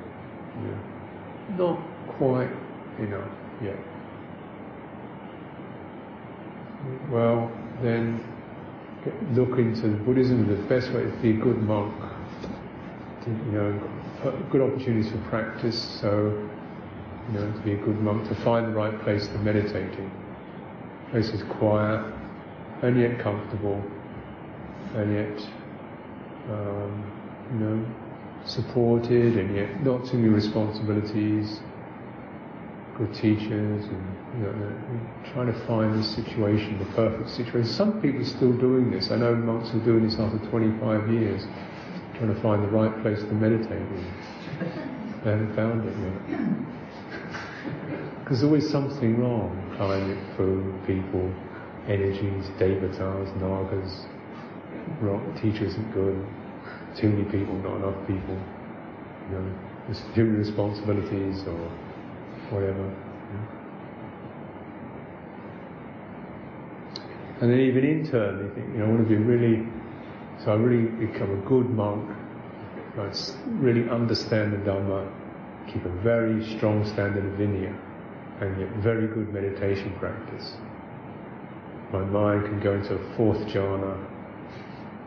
[0.66, 1.58] Yeah.
[1.58, 1.80] Not
[2.18, 2.50] quite
[3.00, 3.30] enough
[3.64, 3.78] yet.
[7.10, 7.52] Well,
[7.84, 8.20] then
[9.34, 10.48] look into Buddhism.
[10.48, 11.94] The best way to be a good monk.
[13.24, 16.00] To, you know, good opportunities for practice.
[16.02, 16.48] So,
[17.28, 20.12] you know, to be a good monk, to find the right place to meditate meditating.
[21.12, 22.14] Place is quiet
[22.82, 23.84] and yet comfortable
[24.96, 25.48] and yet,
[26.50, 27.12] um,
[27.54, 27.86] you know,
[28.46, 31.60] supported and yet not too many responsibilities,
[32.98, 37.66] good teachers, and you know, trying to find the situation, the perfect situation.
[37.66, 39.12] Some people are still doing this.
[39.12, 41.44] I know monks are doing this after 25 years,
[42.16, 44.14] trying to find the right place to meditate in.
[45.24, 46.48] They haven't found it yet.
[48.32, 49.52] Because there's always something wrong.
[49.76, 51.28] Climate, food, people,
[51.88, 54.06] energies, devatas, nagas,
[55.02, 56.16] wrong, teacher isn't good,
[56.96, 58.40] too many people, not enough people,
[59.28, 59.54] you know,
[60.16, 61.60] too responsibilities or
[62.52, 62.80] whatever.
[62.80, 63.62] You know.
[67.42, 69.68] And then even internally think, you know, I want to be really,
[70.44, 72.08] so I really become a good monk,
[72.96, 73.12] I
[73.48, 75.12] really understand the Dhamma,
[75.66, 77.76] keep a very strong standard of vinaya,
[78.42, 80.54] and get very good meditation practice.
[81.92, 83.98] My mind can go into a fourth jhana,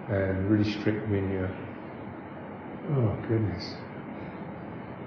[0.08, 1.54] and really strict vinaya.
[2.96, 3.74] Oh goodness.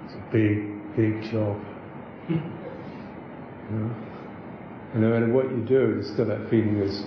[0.06, 1.62] It's a big, big job.
[2.30, 2.36] you
[3.70, 3.94] know?
[4.94, 7.04] And no matter what you do, there's still that feeling as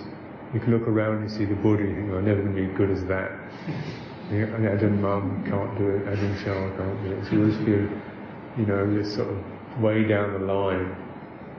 [0.54, 2.62] you can look around and see the Buddha you think, oh, I'm never going to
[2.62, 3.32] be as good as that.
[4.30, 7.24] Ajahn Mun, can't do it, Ajahn Chah can't do it.
[7.24, 7.88] So you always feel,
[8.58, 10.94] you know, you're sort of way down the line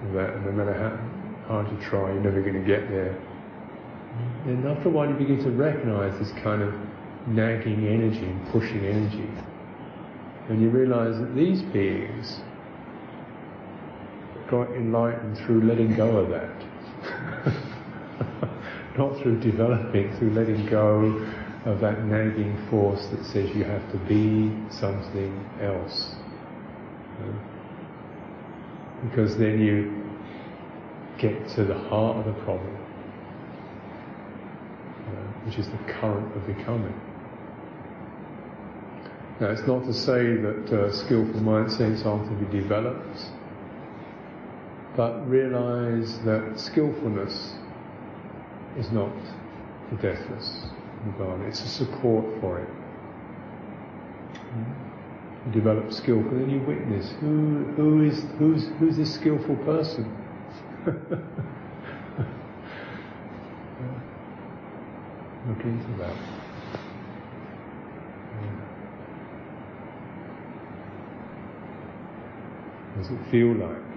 [0.06, 3.16] of that, and no matter how hard you try, you're never going to get there.
[4.46, 6.74] And after a while, you begin to recognize this kind of
[7.28, 9.30] nagging energy and pushing energy.
[10.50, 12.42] And you realize that these beings
[14.50, 17.64] got enlightened through letting go of that.
[18.98, 21.28] Not through developing, through letting go
[21.66, 26.16] of that nagging force that says you have to be something else.
[29.10, 30.02] Because then you
[31.18, 32.84] get to the heart of the problem
[35.46, 36.94] which is the current of becoming.
[39.40, 43.26] Now, it's not to say that uh, skillful mindsets aren't to be developed,
[44.96, 47.56] but realize that skillfulness
[48.78, 49.12] is not
[49.90, 50.64] the deathless
[51.06, 52.70] nirvana, it's a support for it.
[55.46, 60.06] You develop skill, skillful, then you witness who, who is who's who's this skillful person.
[65.48, 66.16] look into that.
[72.98, 73.93] Does it feel like?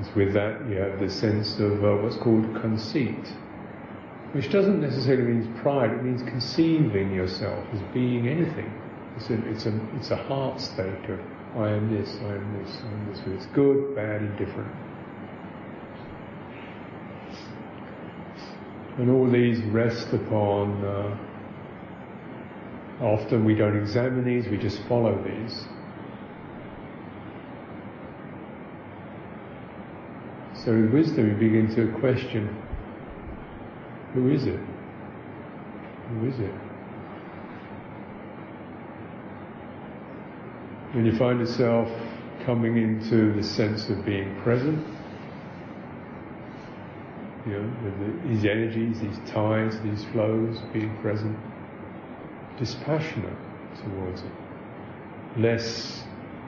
[0.00, 3.34] Because with that you have the sense of uh, what's called conceit,
[4.32, 8.72] which doesn't necessarily mean pride, it means conceiving yourself as being anything.
[9.16, 11.20] It's a, it's a, it's a heart state of
[11.54, 13.20] I am this, I am this, I am this.
[13.26, 14.72] It's good, bad, indifferent.
[18.98, 21.18] And all these rest upon, uh,
[23.02, 25.64] often we don't examine these, we just follow these.
[30.64, 32.54] So in wisdom you begin to question,
[34.12, 34.60] who is it?
[36.10, 36.52] Who is it?
[40.92, 41.88] When you find yourself
[42.44, 44.86] coming into the sense of being present,
[47.46, 51.38] you know, these energies, these tides, these flows being present,
[52.58, 53.36] dispassionate
[53.82, 54.32] towards it,
[55.38, 56.04] less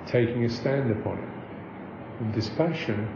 [0.07, 1.29] taking a stand upon it.
[2.21, 3.09] And dispassion,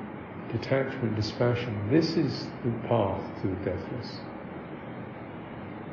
[0.53, 4.21] detachment, dispassion, this is the path to the deathless.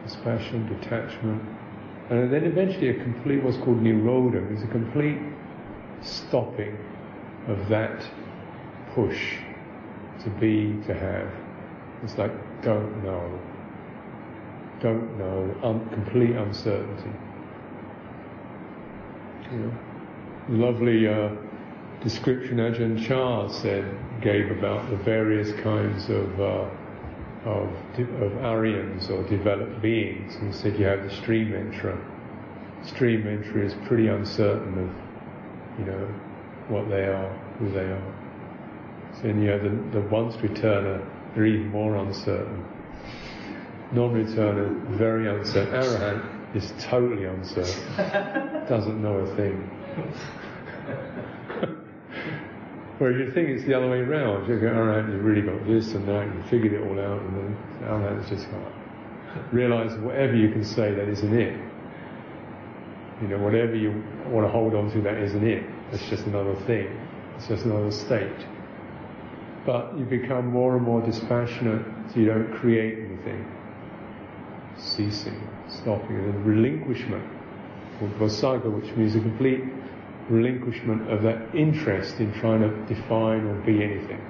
[0.05, 1.41] Dispassion, detachment,
[2.09, 5.19] and then eventually a complete, what's called nirodha, is a complete
[6.01, 6.77] stopping
[7.47, 8.05] of that
[8.93, 9.37] push
[10.23, 11.31] to be, to have.
[12.03, 12.31] It's like,
[12.61, 13.39] don't know.
[14.81, 15.55] Don't know.
[15.63, 17.09] Um, complete uncertainty.
[19.51, 19.73] You know,
[20.49, 21.29] lovely uh,
[22.03, 23.85] description Ajahn Chah said
[24.21, 26.69] gave about the various kinds of uh,
[27.45, 27.69] of,
[28.21, 30.35] of Aryans or developed beings.
[30.35, 31.99] And he said you have the stream enterer.
[32.85, 36.07] Stream enterer is pretty uncertain of, you know,
[36.69, 38.15] what they are, who they are.
[39.15, 42.65] So then you have the, the once returner, they're even more uncertain.
[43.91, 45.73] Non-returner, very uncertain.
[45.73, 47.95] Arahant is totally uncertain.
[48.67, 49.69] Doesn't know a thing.
[52.99, 54.47] Whereas you think it's the other way around.
[54.47, 57.35] You go, Arahant, you've really got this and that, you figured it all out, and
[57.35, 61.59] then Arahant is just like, realize whatever you can say, that isn't it.
[63.21, 65.63] You know, whatever you want to hold on to, that isn't it.
[65.91, 66.87] It's just another thing.
[67.37, 68.45] It's just another state.
[69.65, 73.45] But you become more and more dispassionate, so you don't create anything.
[74.77, 77.23] Ceasing, stopping, and relinquishment,
[78.01, 79.63] or vossagga, which means a complete
[80.29, 84.21] relinquishment of that interest in trying to define or be anything.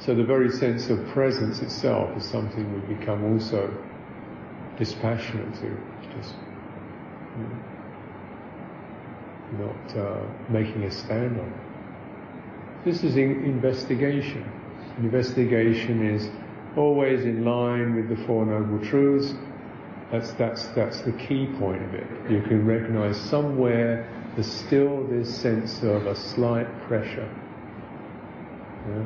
[0.00, 3.72] So the very sense of presence itself is something we become also
[4.78, 5.76] dispassionate to,
[6.16, 6.34] just
[9.58, 11.52] not uh, making a stand on.
[12.84, 14.50] This is in investigation.
[14.98, 16.28] Investigation is
[16.76, 19.34] always in line with the Four Noble Truths.
[20.12, 22.06] That's, that's, that's the key point of it.
[22.30, 24.08] You can recognize somewhere
[24.38, 27.28] there's still this sense of a slight pressure.
[28.88, 29.04] Yeah?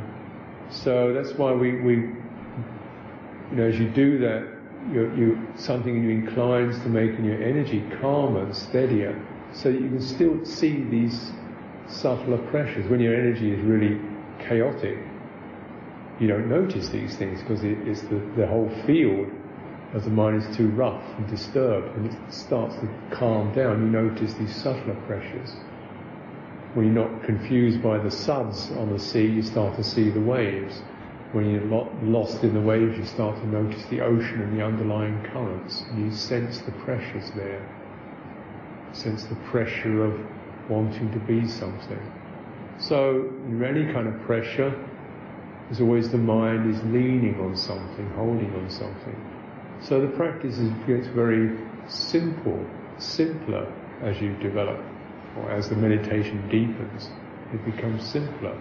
[0.69, 4.47] So that's why we, we, you know, as you do that,
[4.93, 9.19] you, you, something in you inclines to making your energy calmer steadier,
[9.55, 11.33] so that you can still see these
[11.89, 12.87] subtler pressures.
[12.91, 13.99] When your energy is really
[14.39, 14.99] chaotic,
[16.21, 19.31] you don't notice these things because it, it's the, the whole field
[19.95, 23.89] as the mind is too rough and disturbed and it starts to calm down, you
[23.89, 25.53] notice these subtler pressures.
[26.75, 30.21] When you're not confused by the suds on the sea, you start to see the
[30.21, 30.81] waves.
[31.33, 35.23] When you're lost in the waves, you start to notice the ocean and the underlying
[35.25, 35.85] currents.
[35.97, 37.67] You sense the pressures there.
[38.93, 40.19] Sense the pressure of
[40.71, 42.01] wanting to be something.
[42.79, 44.75] So, in any kind of pressure,
[45.69, 49.32] there's always the mind is leaning on something, holding on something.
[49.89, 51.59] So the practice gets very
[51.89, 52.65] simple,
[52.99, 53.67] simpler
[54.01, 54.81] as you develop,
[55.37, 57.09] or as the meditation deepens.
[57.53, 58.57] It becomes simpler.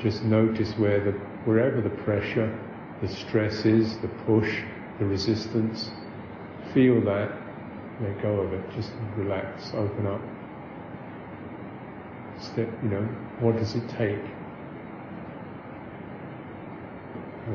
[0.00, 1.12] Just notice where the,
[1.44, 2.52] wherever the pressure,
[3.00, 4.62] the stress is, the push,
[4.98, 5.90] the resistance,
[6.72, 7.30] feel that,
[8.02, 10.20] let go of it, just relax, open up.
[12.42, 13.04] Step, you know,
[13.38, 14.18] what does it take?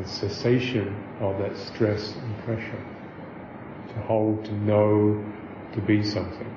[0.02, 2.82] The cessation of that stress and pressure
[4.00, 5.24] to hold, to know,
[5.74, 6.47] to be something.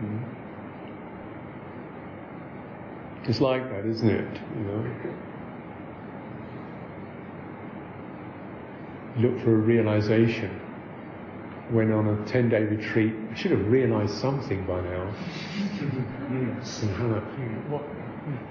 [0.00, 0.24] Mm.
[3.28, 4.40] It's like that, isn't it?
[4.56, 4.94] You know.
[9.16, 10.60] Look for a realization.
[11.70, 13.14] Went on a 10 day retreat.
[13.30, 15.06] I should have realized something by now.
[17.70, 17.82] what,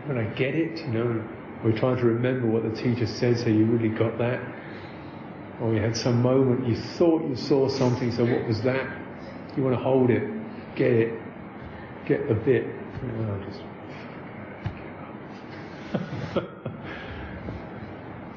[0.08, 1.24] when I get it, you know,
[1.64, 4.42] we're trying to remember what the teacher said, so you really got that
[5.64, 8.86] or you had some moment you thought you saw something, so what was that?
[9.56, 10.24] You want to hold it,
[10.76, 11.22] get it,
[12.06, 12.66] get the bit.
[13.04, 13.62] Know, just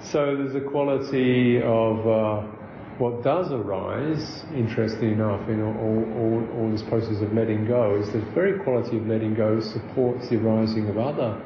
[0.12, 2.42] so there's a quality of uh,
[2.98, 8.12] what does arise, interesting enough, in all, all, all this process of letting go, is
[8.12, 11.44] the very quality of letting go supports the arising of other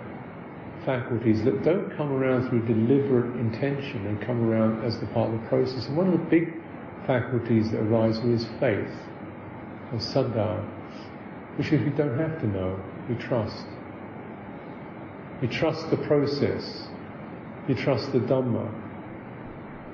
[0.85, 5.41] faculties that don't come around through deliberate intention and come around as the part of
[5.41, 5.87] the process.
[5.87, 6.55] And one of the big
[7.07, 8.93] faculties that arise is faith,
[9.93, 10.65] or saddha,
[11.57, 12.79] which is we don't have to know,
[13.09, 13.67] we trust.
[15.43, 16.89] We trust the process.
[17.67, 18.71] We trust the Dhamma.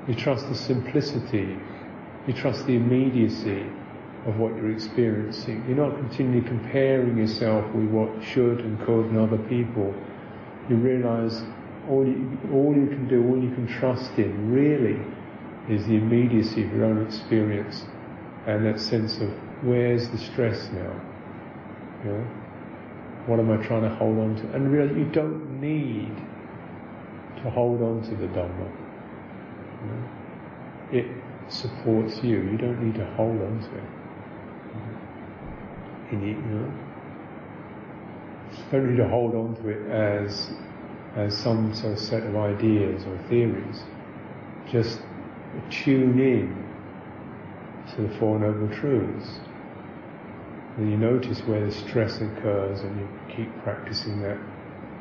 [0.09, 1.57] We trust the simplicity.
[2.27, 3.67] We trust the immediacy
[4.27, 5.65] of what you're experiencing.
[5.69, 9.95] You're not continually comparing yourself with what should and could and other people
[10.69, 11.43] you realize
[11.89, 15.01] all you, all you can do, all you can trust in really
[15.69, 17.85] is the immediacy of your own experience
[18.47, 19.29] and that sense of
[19.63, 21.01] where's the stress now?
[22.05, 22.27] You know?
[23.27, 24.55] What am I trying to hold on to?
[24.55, 26.15] And realize you don't need
[27.43, 28.71] to hold on to the Dhamma.
[29.83, 30.09] You know?
[30.93, 31.07] It
[31.49, 32.43] supports you.
[32.43, 33.91] You don't need to hold on to it.
[34.77, 36.15] Mm-hmm.
[36.15, 36.86] You, need, you know?
[38.71, 40.51] Don't need to hold on to it as
[41.17, 43.83] as some sort of set of ideas or theories.
[44.71, 45.01] Just
[45.71, 46.67] tune in
[47.95, 49.41] to the Four Noble Truths.
[50.77, 54.39] And you notice where the stress occurs and you keep practicing that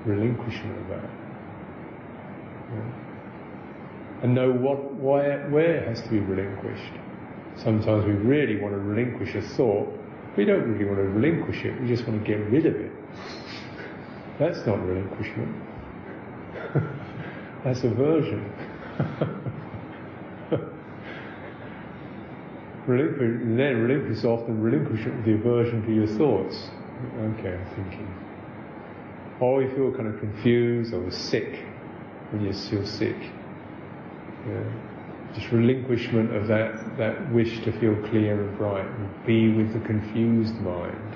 [0.06, 1.10] relinquishment of that.
[2.72, 2.92] Yeah.
[4.24, 6.94] And know what, why, where it has to be relinquished.
[7.58, 9.92] Sometimes we really want to relinquish a thought.
[10.38, 12.92] We don't really want to relinquish it, we just want to get rid of it.
[14.40, 15.56] That's not relinquishment.
[17.64, 18.52] That's aversion.
[22.88, 26.70] relinquish, then relinquish is often relinquishment of the aversion to your thoughts.
[27.18, 28.14] Okay, I'm thinking.
[29.40, 31.64] Or you feel kind of confused or sick
[32.32, 33.18] when you feel sick.
[34.48, 34.64] Yeah.
[35.34, 38.88] Just relinquishment of that, that wish to feel clear and bright
[39.26, 41.16] be with the confused mind,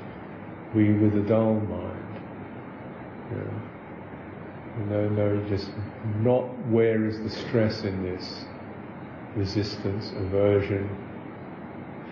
[0.74, 1.99] be with the dull mind.
[3.32, 4.86] Yeah.
[4.90, 5.70] No, no, just
[6.22, 8.46] not where is the stress in this
[9.36, 10.90] resistance, aversion,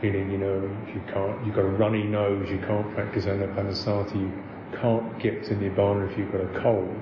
[0.02, 0.62] feeling, you know,
[0.94, 4.32] you can't, you've got a runny nose, you can't practice anapanasati, you
[4.80, 6.96] can't get to nibbana if you've got a cold.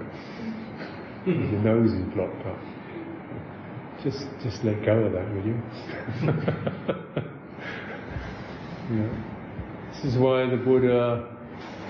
[1.25, 2.59] Your nose is blocked up.
[4.03, 5.61] Just, just let go of that, will you?
[9.95, 11.34] This is why the Buddha,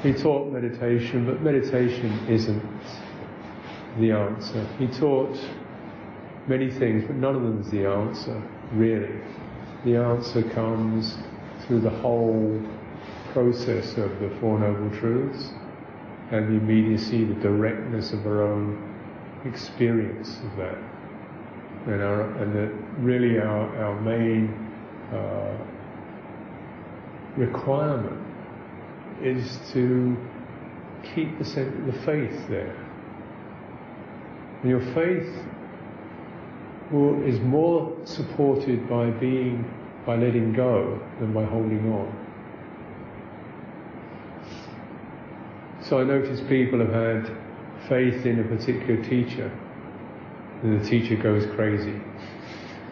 [0.06, 2.64] he taught meditation, but meditation isn't
[4.00, 4.64] the answer.
[4.78, 5.36] He taught
[6.48, 8.40] many things, but none of them is the answer,
[8.74, 9.20] really.
[9.84, 11.18] The answer comes
[11.66, 12.62] through the whole
[13.34, 15.50] process of the Four Noble Truths
[16.32, 18.94] and the immediacy, the directness of our own
[19.46, 20.78] experience of that.
[21.88, 22.68] And, our, and the,
[23.02, 24.50] really our, our main
[25.12, 25.58] uh,
[27.38, 28.25] requirement
[29.22, 30.18] is to
[31.14, 32.76] keep the, the faith there.
[34.62, 35.32] And your faith
[36.92, 39.70] will, is more supported by being,
[40.06, 42.26] by letting go than by holding on.
[45.84, 47.38] So I notice people have had
[47.88, 49.52] faith in a particular teacher,
[50.64, 52.02] and the teacher goes crazy.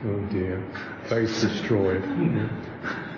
[0.06, 0.64] Oh dear,
[1.10, 2.04] faith destroyed.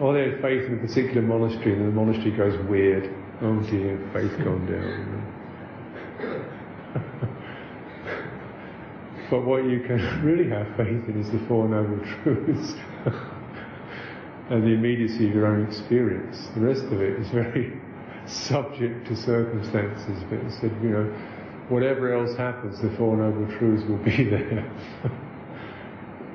[0.00, 3.14] or they have faith in a particular monastery, and the monastery goes weird.
[3.42, 5.22] Oh dear, faith gone down.
[9.30, 12.74] But what you can really have faith in is the Four Noble Truths
[14.50, 16.48] and the immediacy of your own experience.
[16.54, 17.72] The rest of it is very
[18.26, 21.04] subject to circumstances, but instead, you know,
[21.68, 24.70] whatever else happens, the Four Noble Truths will be there.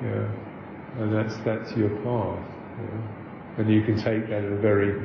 [0.02, 1.02] yeah.
[1.02, 2.44] And that's, that's your path.
[2.78, 3.21] Yeah.
[3.58, 5.00] And you can take that at a very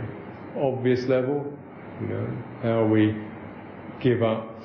[0.57, 1.45] obvious level,
[2.01, 2.27] you know,
[2.61, 3.15] how we
[3.99, 4.55] give up,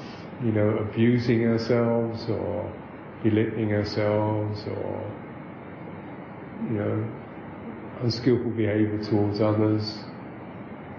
[0.43, 2.73] you know, abusing ourselves or
[3.23, 5.13] belittling ourselves or,
[6.65, 7.11] you know,
[8.03, 9.99] unskillful behavior towards others,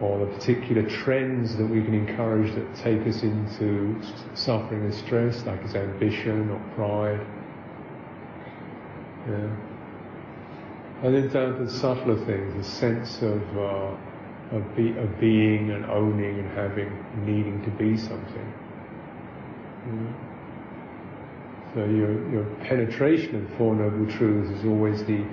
[0.01, 4.01] or the particular trends that we can encourage that take us into
[4.33, 7.25] suffering and stress, like as ambition or pride.
[9.29, 9.72] Yeah.
[11.01, 15.71] And then down to the subtler things, the sense of, uh, of, be, of, being
[15.71, 16.91] and owning and having,
[17.25, 18.53] needing to be something.
[19.87, 20.33] Yeah.
[21.73, 25.25] So your, your penetration of the Four Noble Truths is always the,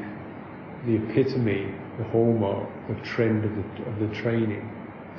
[0.87, 4.69] the epitome, the hallmark, the trend of the, of the training,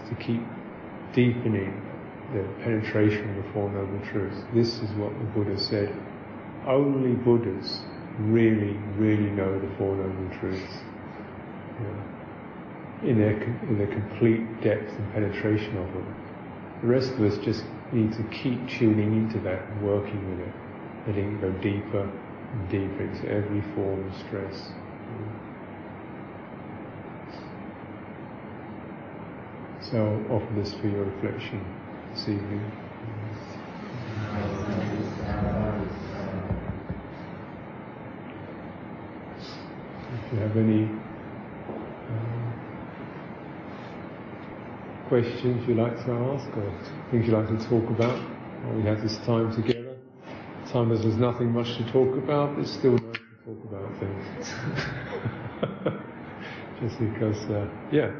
[0.09, 0.41] to keep
[1.13, 1.79] deepening
[2.33, 4.41] the penetration of the Four Noble Truths.
[4.53, 5.95] This is what the Buddha said.
[6.65, 7.81] Only Buddhas
[8.19, 10.77] really, really know the Four Noble Truths.
[13.03, 16.15] in their, in their complete depth and penetration of them.
[16.81, 20.53] The rest of us just need to keep tuning into that and working with it
[21.07, 24.69] letting it go deeper and deeper into every form of stress.
[29.81, 29.97] So
[30.29, 31.65] I'll offer this for your reflection
[32.13, 32.71] this evening.
[40.31, 40.83] You have any
[42.09, 42.53] um,
[45.09, 46.71] questions you'd like to ask or
[47.11, 48.17] things you'd like to talk about
[48.63, 49.81] while we have this time together
[50.71, 54.23] Time as there's nothing much to talk about, it's still nice to talk about things.
[56.79, 57.67] Just because, uh.
[57.91, 58.11] Yeah.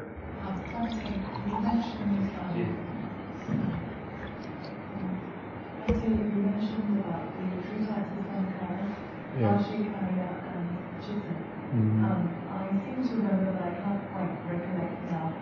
[11.72, 12.04] Mm-hmm.
[12.04, 15.32] Um, I seem to remember, but I can't quite recollect now.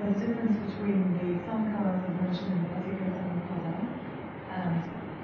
[0.00, 3.74] There's a difference between the sankharas mentioned in the Samuppada
[4.56, 4.74] and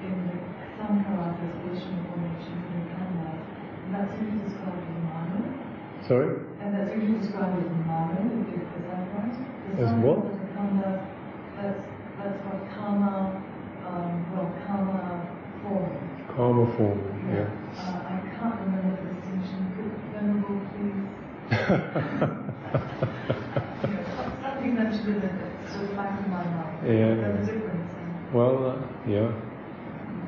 [0.05, 0.36] in the
[0.76, 3.32] sankharas association formations in Canada.
[3.92, 5.40] That's usually described as manu.
[6.07, 6.30] Sorry?
[6.61, 8.82] And that's usually described as manu, because the
[9.76, 10.20] So As some what?
[10.20, 10.72] people become
[11.57, 11.84] that's,
[12.18, 13.42] that's what karma,
[13.88, 15.26] um, well, karma
[15.62, 16.24] forming.
[16.36, 17.48] Karma form, yeah.
[17.76, 19.61] Uh, I can't remember the distinction.
[19.76, 21.05] Could Venerable please?
[22.61, 26.78] you know, some- something mentioned in it that's sort of back of my mind.
[26.86, 27.55] Yeah, There's yeah.
[27.55, 27.92] a difference.
[27.98, 29.33] in- Well, uh, yeah.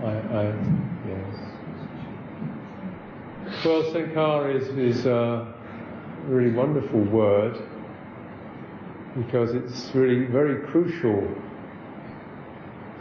[0.03, 0.44] I, I,
[1.07, 1.53] yes.
[3.64, 5.55] Well, Sankhara is, is a
[6.26, 7.57] really wonderful word
[9.16, 11.22] because it's really very crucial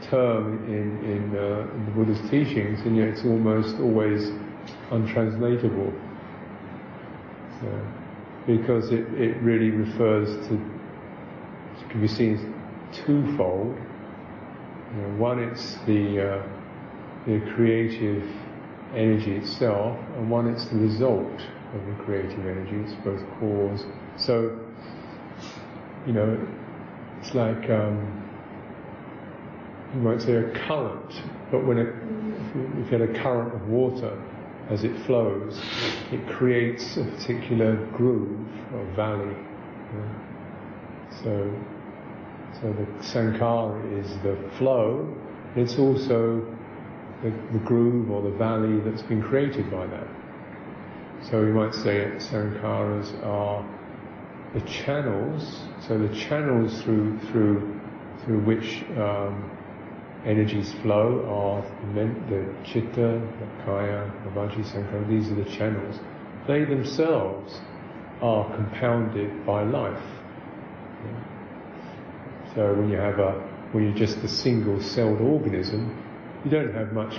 [0.03, 4.31] term in, in, uh, in the Buddha's teachings, and yet it's almost always
[4.91, 5.91] untranslatable.
[7.59, 7.87] So,
[8.45, 13.75] because it, it really refers to, it can be seen as twofold.
[14.93, 16.47] You know, one, it's the, uh,
[17.25, 18.29] the creative
[18.93, 21.41] energy itself, and one, it's the result
[21.73, 22.75] of the creative energy.
[22.77, 23.85] It's both cause.
[24.17, 24.59] So,
[26.05, 26.37] you know,
[27.21, 28.21] it's like um,
[29.93, 31.21] you might say a current,
[31.51, 31.93] but when it,
[32.83, 34.21] if you, had a current of water,
[34.69, 35.59] as it flows,
[36.11, 39.35] it creates a particular groove or valley.
[41.23, 41.53] So,
[42.61, 45.11] so the sankhara is the flow.
[45.55, 46.45] It's also
[47.23, 50.07] the, the groove or the valley that's been created by that.
[51.23, 53.67] So we might say that sankharas are
[54.53, 55.63] the channels.
[55.87, 57.79] So the channels through through
[58.23, 59.49] through which um,
[60.25, 65.07] energies flow are men- the chitta, the kaya, the vaci sankhara.
[65.09, 65.99] These are the channels.
[66.47, 67.59] They themselves
[68.21, 70.20] are compounded by life.
[72.55, 73.31] So when you have a,
[73.71, 75.95] when you're just a single-celled organism,
[76.43, 77.13] you don't have much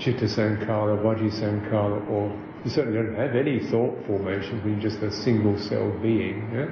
[0.00, 2.30] chitta sankhara, vaci sankhara, or
[2.64, 6.48] you certainly don't have any thought formation when you're just a single-celled being.
[6.52, 6.66] Yeah?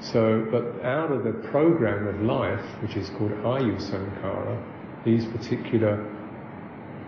[0.00, 4.62] So, but out of the program of life, which is called Ayu sankhara,
[5.04, 6.12] these particular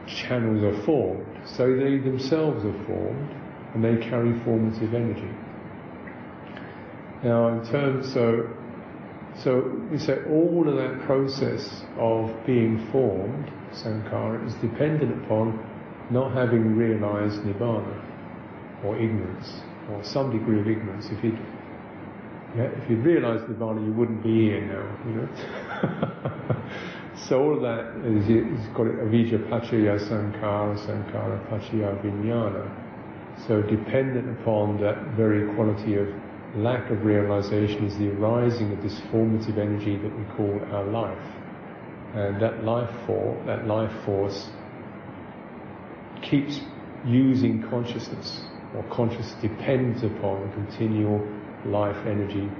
[0.06, 1.26] channels are formed.
[1.46, 3.30] So they themselves are formed,
[3.74, 5.30] and they carry formative energy.
[7.24, 8.48] Now, in terms, so,
[9.42, 15.58] so we say all of that process of being formed, Sankhara, is dependent upon
[16.10, 18.04] not having realized Nibbana,
[18.84, 19.60] or ignorance,
[19.90, 21.06] or some degree of ignorance.
[21.10, 21.38] If you'd
[22.56, 25.28] yeah, if you'd realised Nirvana, you wouldn't be here now, you know.
[27.28, 32.66] so all of that is, is got avijja paccaya sankhara, sankhara paccaya vijnana.
[33.46, 36.08] So dependent upon that very quality of
[36.56, 41.34] lack of realization is the arising of this formative energy that we call our life.
[42.14, 44.48] And that life force, that life force
[46.22, 46.60] keeps
[47.04, 48.40] using consciousness,
[48.74, 51.26] or consciousness depends upon continual
[51.66, 52.50] life energy,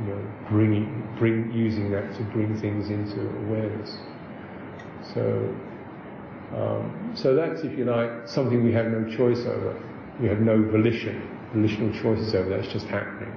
[0.00, 3.96] you know, bringing, bring, using that to bring things into awareness.
[5.14, 5.54] So,
[6.54, 9.76] um, so that's, if you like, something we have no choice over.
[10.20, 12.48] We have no volition, volitional choices over.
[12.48, 13.32] That's just happening.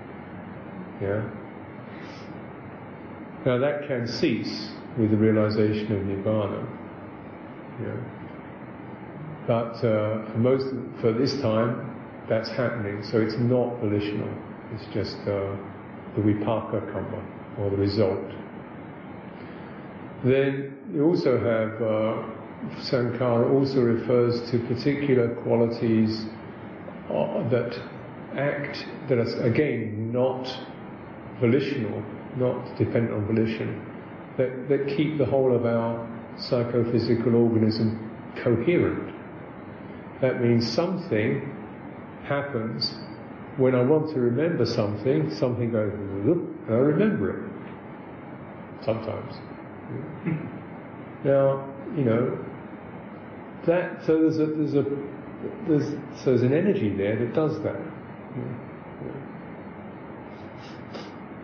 [1.02, 1.30] Yeah.
[3.46, 6.66] Now that can cease with the realization of nibbana.
[7.82, 7.96] Yeah.
[9.48, 10.68] But uh, for most,
[11.02, 11.90] for this time,
[12.28, 13.04] that's happening.
[13.04, 14.30] So it's not volitional.
[14.74, 15.56] It's just uh,
[16.16, 17.26] the vipaka karma,
[17.58, 18.32] or the result.
[20.24, 22.24] Then you also have uh,
[22.82, 26.26] sankhara also refers to particular qualities
[27.10, 27.74] Uh, that
[28.38, 30.48] act that are again not
[31.40, 32.04] volitional,
[32.38, 33.84] not dependent on volition,
[34.38, 36.08] that, that keep the whole of our
[36.38, 38.12] psychophysical organism
[38.44, 39.14] coherent.
[40.22, 41.56] That means something
[42.26, 42.94] happens
[43.58, 47.52] when I want to remember something, something goes, and I remember it.
[48.86, 49.36] Sometimes.
[50.24, 50.48] Hmm.
[51.26, 52.38] Now, you know,
[53.66, 54.86] that, so there's a, there's a,
[55.68, 55.90] there's,
[56.24, 57.80] so there's an energy there that does that.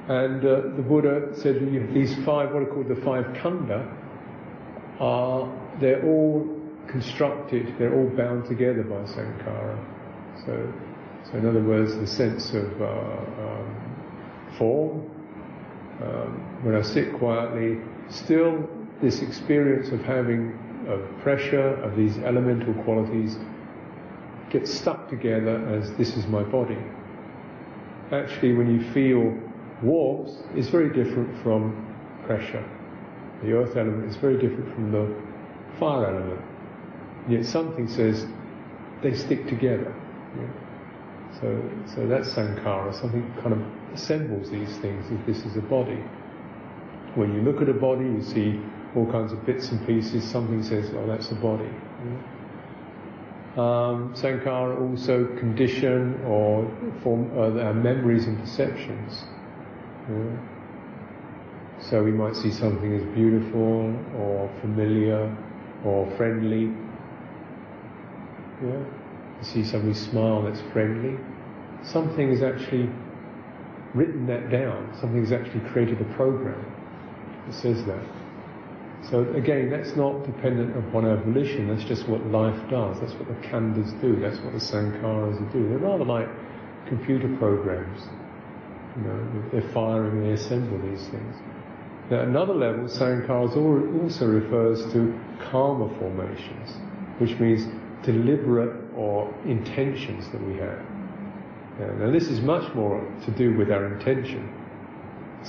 [0.07, 1.55] And uh, the Buddha said
[1.93, 3.91] these five, what are called the five khandha,
[4.99, 6.47] are, they're all
[6.87, 9.83] constructed, they're all bound together by sankhara.
[10.45, 10.73] So,
[11.25, 15.09] so in other words, the sense of uh, um, form,
[16.03, 18.69] um, when I sit quietly, still
[19.01, 20.53] this experience of having
[20.87, 23.37] of pressure, of these elemental qualities,
[24.57, 26.77] gets stuck together as this is my body.
[28.11, 29.37] Actually, when you feel
[29.83, 31.61] warmth, it's very different from
[32.25, 32.63] pressure.
[33.43, 35.13] The earth element is very different from the
[35.77, 36.41] fire element.
[37.27, 38.25] Yet something says
[39.03, 39.93] they stick together.
[40.37, 40.47] Yeah.
[41.41, 43.59] So, so that's sankhara, something kind of
[43.93, 46.01] assembles these things if this is a body.
[47.15, 48.61] When you look at a body, you see
[48.95, 50.23] all kinds of bits and pieces.
[50.23, 51.69] Something says, "Oh, that's a body."
[53.57, 56.69] Um, sankhara also condition or
[57.01, 59.23] form uh, memories and perceptions.
[60.09, 60.37] Yeah.
[61.79, 65.33] So we might see something as beautiful or familiar
[65.85, 66.73] or friendly.
[68.61, 68.79] Yeah.
[69.39, 71.17] You see somebody smile that's friendly.
[71.81, 72.89] Something has actually
[73.93, 74.93] written that down.
[74.99, 76.59] Something has actually created a program
[77.45, 78.03] that says that.
[79.09, 81.67] So again, that's not dependent upon evolution.
[81.67, 82.99] That's just what life does.
[82.99, 84.19] That's what the khandhas do.
[84.19, 85.69] That's what the sankharas do.
[85.69, 86.27] They're rather like
[86.87, 88.01] computer programs.
[88.97, 91.35] You know, they're firing, they assemble these things.
[92.09, 95.19] Now, at another level, sankharas also refers to
[95.51, 96.77] karma formations,
[97.19, 97.67] which means
[98.03, 100.83] deliberate or intentions that we have.
[101.99, 104.49] Now, this is much more to do with our intention.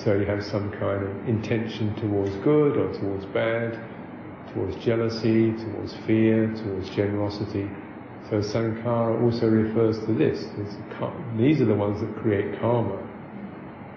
[0.05, 3.81] So you have some kind of intention towards good or towards bad,
[4.53, 7.69] towards jealousy, towards fear, towards generosity.
[8.29, 10.45] So sankhara also refers to this.
[11.39, 12.99] these are the ones that create karma.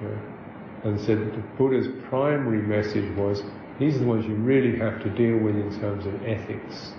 [0.02, 0.90] Yeah.
[0.90, 3.44] And said the Buddha's primary message was
[3.80, 6.94] these are the ones you really have to deal with in terms of ethics.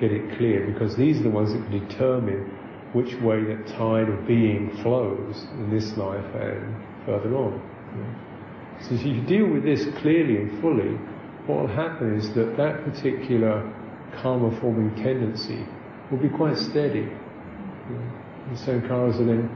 [0.00, 2.44] Get it clear because these are the ones that can determine
[2.94, 6.74] which way that tide of being flows in this life and
[7.04, 7.60] further on.
[8.80, 10.98] So if you deal with this clearly and fully,
[11.46, 13.72] what will happen is that that particular
[14.20, 15.66] karma forming tendency
[16.10, 17.08] will be quite steady.
[18.50, 19.48] The sankharas are then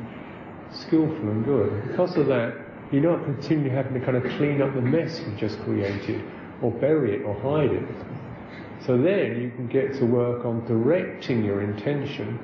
[0.70, 1.88] skillful and good.
[1.88, 2.54] Because of that,
[2.92, 6.24] you're not continually having to kind of clean up the mess you've just created,
[6.62, 7.88] or bury it, or hide it.
[8.86, 12.38] So then you can get to work on directing your intention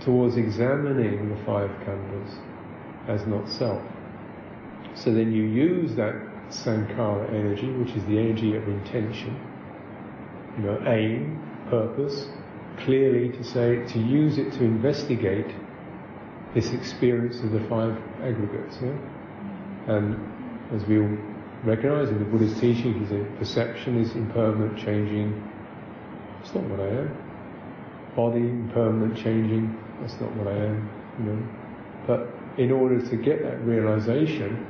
[0.00, 2.38] towards examining the five khandhas
[3.06, 3.82] as not self.
[4.94, 6.14] So then you use that
[6.50, 9.38] sankhara energy, which is the energy of intention,
[10.56, 12.28] you know, aim, purpose,
[12.78, 15.46] clearly to say, to use it to investigate
[16.54, 18.76] this experience of the five aggregates.
[18.80, 18.88] Yeah?
[18.88, 19.90] Mm-hmm.
[19.90, 21.16] And as we all
[21.64, 25.50] recognize in the Buddha's teaching, he said, perception is impermanent, changing.
[26.40, 27.16] It's not what I am.
[28.16, 29.76] Body, impermanent, changing.
[30.00, 30.90] That's not what I am.
[31.18, 31.48] You know.
[32.06, 32.28] But
[32.58, 34.66] in order to get that realization,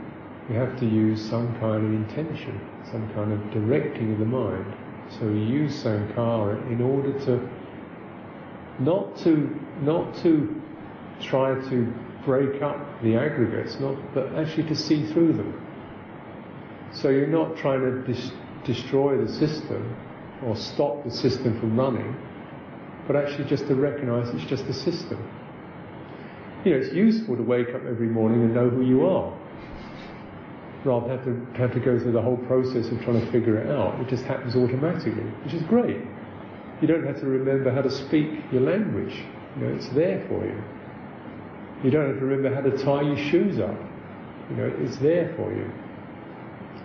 [0.48, 2.58] we have to use some kind of intention,
[2.90, 4.74] some kind of directing of the mind.
[5.18, 7.48] So we use sankhara in order to
[8.78, 10.62] not to not to
[11.20, 11.94] try to
[12.24, 15.66] break up the aggregates, not but actually to see through them.
[16.92, 18.32] So you're not trying to dis-
[18.64, 19.96] destroy the system
[20.44, 22.16] or stop the system from running,
[23.06, 25.18] but actually just to recognize it's just a system.
[26.64, 29.37] You know, it's useful to wake up every morning and know who you are
[30.88, 33.70] rather have to, have to go through the whole process of trying to figure it
[33.70, 34.00] out.
[34.00, 36.00] It just happens automatically, which is great.
[36.80, 39.14] You don't have to remember how to speak your language.
[39.56, 40.62] You know, it's there for you.
[41.84, 43.76] You don't have to remember how to tie your shoes up.
[44.50, 45.70] You know, it's there for you.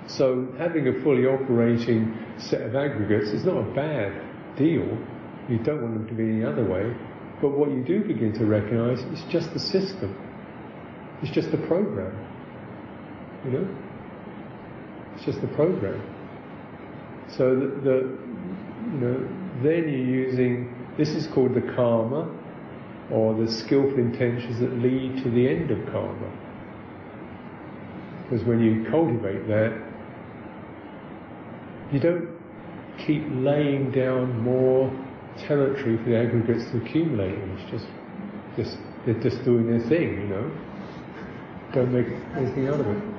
[0.07, 4.11] So having a fully operating set of aggregates is not a bad
[4.57, 4.85] deal.
[5.49, 6.93] You don't want them to be any other way.
[7.41, 10.15] But what you do begin to recognize is just the system.
[11.21, 12.15] It's just the program.
[13.45, 13.77] You know?
[15.15, 16.01] It's just the program.
[17.29, 18.17] So the, the
[18.91, 19.29] you know,
[19.61, 22.29] then you're using this is called the karma
[23.11, 26.31] or the skillful intentions that lead to the end of karma.
[28.23, 29.73] Because when you cultivate that,
[31.91, 32.29] you don't
[32.97, 34.91] keep laying down more
[35.37, 37.37] territory for the aggregates to accumulate.
[37.37, 37.87] It's just,
[38.55, 40.51] just they're just doing their thing, you know.
[41.73, 43.13] Don't make anything out of it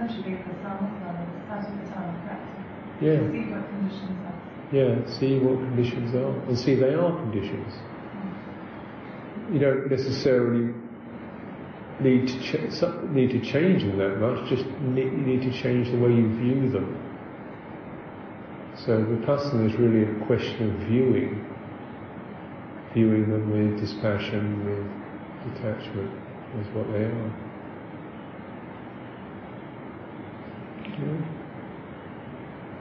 [0.00, 2.64] essentially for some start of the time practice.
[3.00, 3.18] Yeah.
[3.18, 4.76] See what conditions are.
[4.76, 7.74] Yeah, see what conditions are, and see they are conditions.
[9.52, 10.74] You don't necessarily
[12.00, 14.48] need to ch- need to change them that much.
[14.48, 16.96] Just need, you need to change the way you view them.
[18.76, 21.44] So vipassana is really a question of viewing,
[22.94, 26.10] viewing them with dispassion, with detachment,
[26.60, 27.32] as what they are.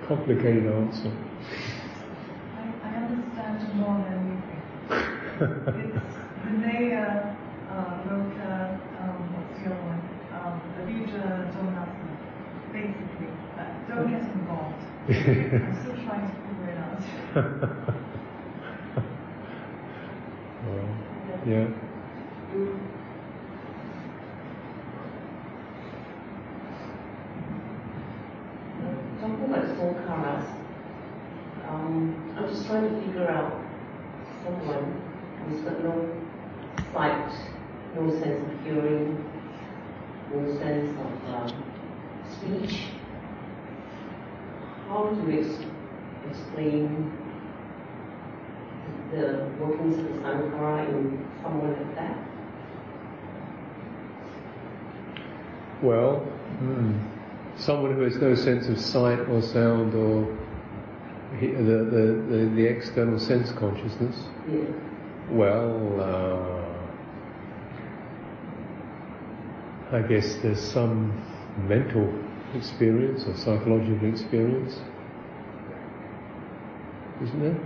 [0.10, 1.14] Complicated answer.
[2.58, 4.66] I, I understand more than you think.
[6.50, 7.38] Vinaya
[7.70, 10.02] uh, wrote, uh, um, what's your one?
[10.34, 12.18] Um, the Vijja Donasana,
[12.74, 13.30] basically.
[13.54, 14.82] Uh, don't get involved.
[15.06, 17.06] I'm still trying to figure it out.
[20.66, 20.90] well,
[21.46, 21.70] yeah.
[29.80, 30.46] Sankharas,
[31.70, 33.54] um, I'm just trying to figure out
[34.44, 35.02] someone
[35.48, 35.94] who's got no
[36.94, 37.32] sight,
[37.96, 39.18] no sense of hearing,
[40.34, 41.64] no sense of um,
[42.34, 42.88] speech.
[44.90, 45.66] How do you ex-
[46.30, 47.12] explain
[49.12, 52.18] the workings of the sankhara in someone like that?
[55.82, 56.98] Well, hmm,
[57.60, 60.26] someone who has no sense of sight or sound or
[61.40, 64.16] the, the, the, the external sense consciousness.
[64.50, 64.64] Yeah.
[65.30, 66.00] Well,
[69.92, 71.14] uh, I guess there's some
[71.68, 72.12] mental
[72.56, 74.80] experience or psychological experience,
[77.22, 77.60] isn't there?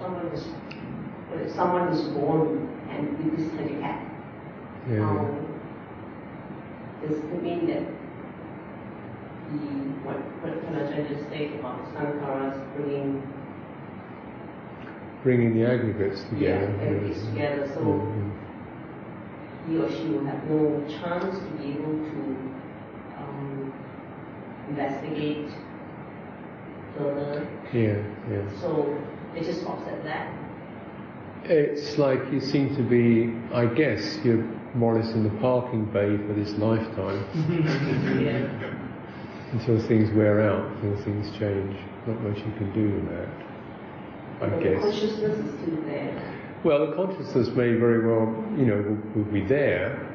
[0.00, 4.02] Someone is, someone is born and with this handicap,
[4.90, 5.08] Yeah.
[5.08, 5.49] um,
[7.02, 7.82] does it mean that
[9.50, 9.56] the,
[10.06, 13.22] what, what Kanajaya just said about the sankharas bringing
[15.22, 16.74] Bringing the aggregates together.
[16.80, 18.30] Yeah, aggregates together, so- Mhm.
[19.68, 22.20] he or she will have no chance to be able to
[23.20, 23.72] um,
[24.70, 25.50] investigate
[26.96, 27.46] further.
[27.72, 27.96] Yeah,
[28.30, 28.40] yeah.
[28.62, 28.96] So
[29.36, 30.32] it just stops at that.
[31.44, 34.44] It's like you seem to be, I guess, you're
[34.74, 37.24] more or less in the parking bay for this lifetime
[38.22, 39.52] yeah.
[39.52, 41.76] until things wear out, until things change.
[42.06, 43.28] Not much you can do in that,
[44.42, 44.82] I The guess.
[44.82, 46.36] consciousness is still there.
[46.64, 48.76] Well, the consciousness may very well, you know,
[49.14, 50.06] will, will be there,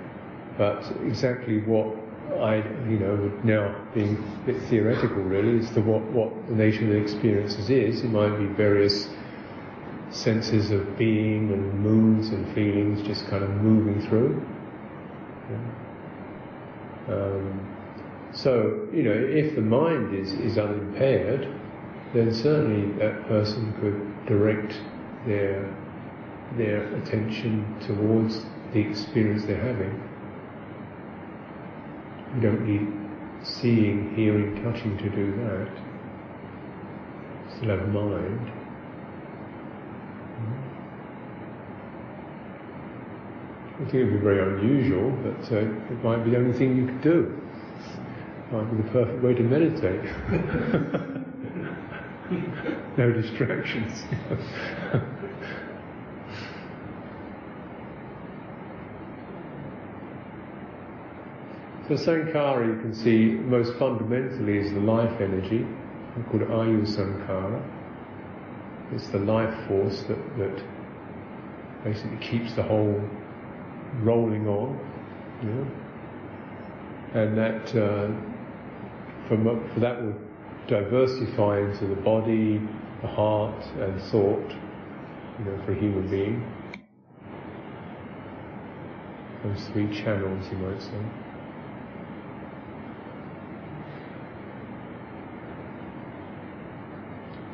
[0.57, 1.95] but exactly what
[2.39, 2.57] I,
[2.89, 6.83] you know, would now being a bit theoretical really, as to what, what the nature
[6.83, 8.03] of the experiences is.
[8.03, 9.07] It might be various
[10.15, 14.41] senses of being and moods and feelings just kind of moving through.
[17.09, 17.75] Um,
[18.33, 21.47] so, you know, if the mind is, is unimpaired,
[22.13, 24.73] then certainly that person could direct
[25.27, 25.73] their
[26.57, 29.91] their attention towards the experience they're having.
[32.35, 32.87] You don't need
[33.45, 35.69] seeing, hearing, touching to do that.
[37.57, 38.51] Still have mind.
[40.37, 40.43] I
[43.57, 46.85] think it would be very unusual, but uh, it might be the only thing you
[46.85, 47.41] could do.
[48.47, 50.03] It Might be the perfect way to meditate.
[52.97, 54.03] no distractions.
[61.87, 65.67] So Sankhara, you can see, most fundamentally is the life energy,
[66.31, 67.61] called Ayu Sankhara.
[68.91, 70.63] It's the life force that, that
[71.83, 72.99] basically keeps the whole
[74.03, 74.79] rolling on.
[77.13, 78.07] And that, uh,
[79.27, 80.15] from, for that will
[80.67, 82.59] diversify into the body,
[83.01, 84.51] the heart, and thought,
[85.39, 86.43] you know, for a human being.
[89.43, 90.89] Those three channels, you might say.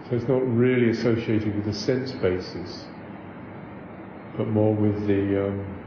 [0.09, 2.85] So it's not really associated with the sense basis,
[4.37, 5.80] but more with the um,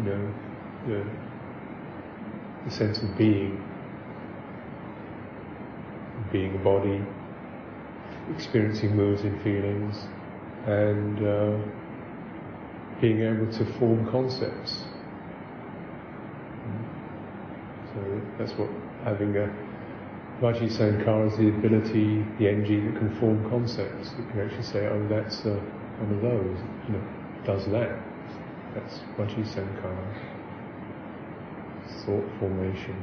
[0.00, 0.34] you know
[0.86, 1.04] the,
[2.64, 3.62] the sense of being,
[6.32, 7.02] being a body,
[8.34, 9.96] experiencing moods and feelings,
[10.66, 11.58] and uh,
[13.00, 14.84] being able to form concepts.
[17.92, 18.70] So that's what
[19.04, 19.52] having a
[20.40, 24.10] Vaci Sankhara is the ability, the energy that can form concepts.
[24.18, 27.04] You can actually say, oh, that's one of those, you know,
[27.44, 28.09] does that.
[28.74, 30.06] That's Vaci Sankhara.
[32.04, 32.94] Thought formation.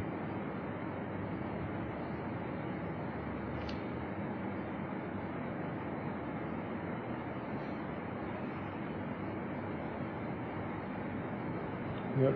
[12.19, 12.33] Yep.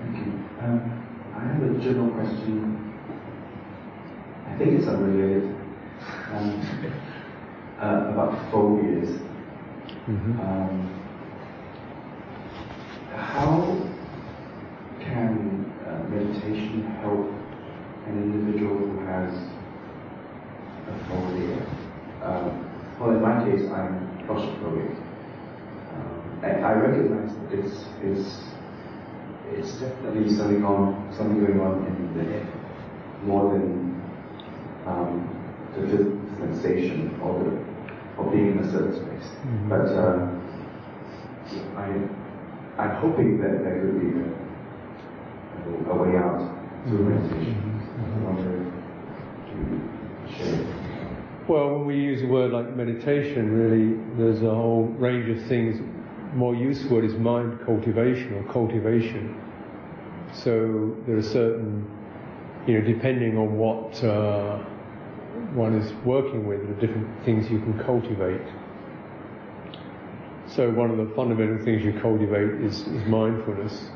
[0.00, 0.32] Thank you.
[0.60, 0.80] Um,
[1.34, 2.92] I have a general question.
[4.46, 5.44] I think it's unrelated.
[6.32, 6.70] Um,
[7.80, 9.10] uh, about phobias.
[10.06, 10.90] hmm Um,
[13.10, 13.76] how
[15.00, 17.30] can uh, meditation help
[18.06, 19.34] an individual who has
[20.88, 21.56] a phobia?
[22.22, 22.64] Um,
[23.00, 24.94] well, in my case, I'm claustrophobic.
[25.94, 28.54] Um, I, I recognize that it's, it's,
[29.58, 32.46] it's definitely something on something going on in the head,
[33.24, 33.94] more than
[35.74, 36.04] just the
[36.38, 37.50] sensation of the
[38.22, 39.28] of being in a certain space.
[39.44, 39.68] Mhm.
[39.68, 40.28] But uh,
[41.76, 41.86] I
[42.82, 44.26] I'm hoping that there could be a,
[45.90, 46.40] a way out
[46.86, 47.08] through Mhm.
[47.10, 47.56] meditation.
[47.64, 48.04] Mhm.
[48.04, 48.52] I wonder
[50.36, 50.58] share.
[51.48, 55.80] Well, when we use a word like meditation, really, there's a whole range of things.
[56.34, 59.34] More useful is mind cultivation or cultivation.
[60.34, 61.88] So there are certain,
[62.66, 64.58] you know, depending on what uh,
[65.54, 68.42] one is working with, there are different things you can cultivate.
[70.46, 73.88] So one of the fundamental things you cultivate is, is mindfulness.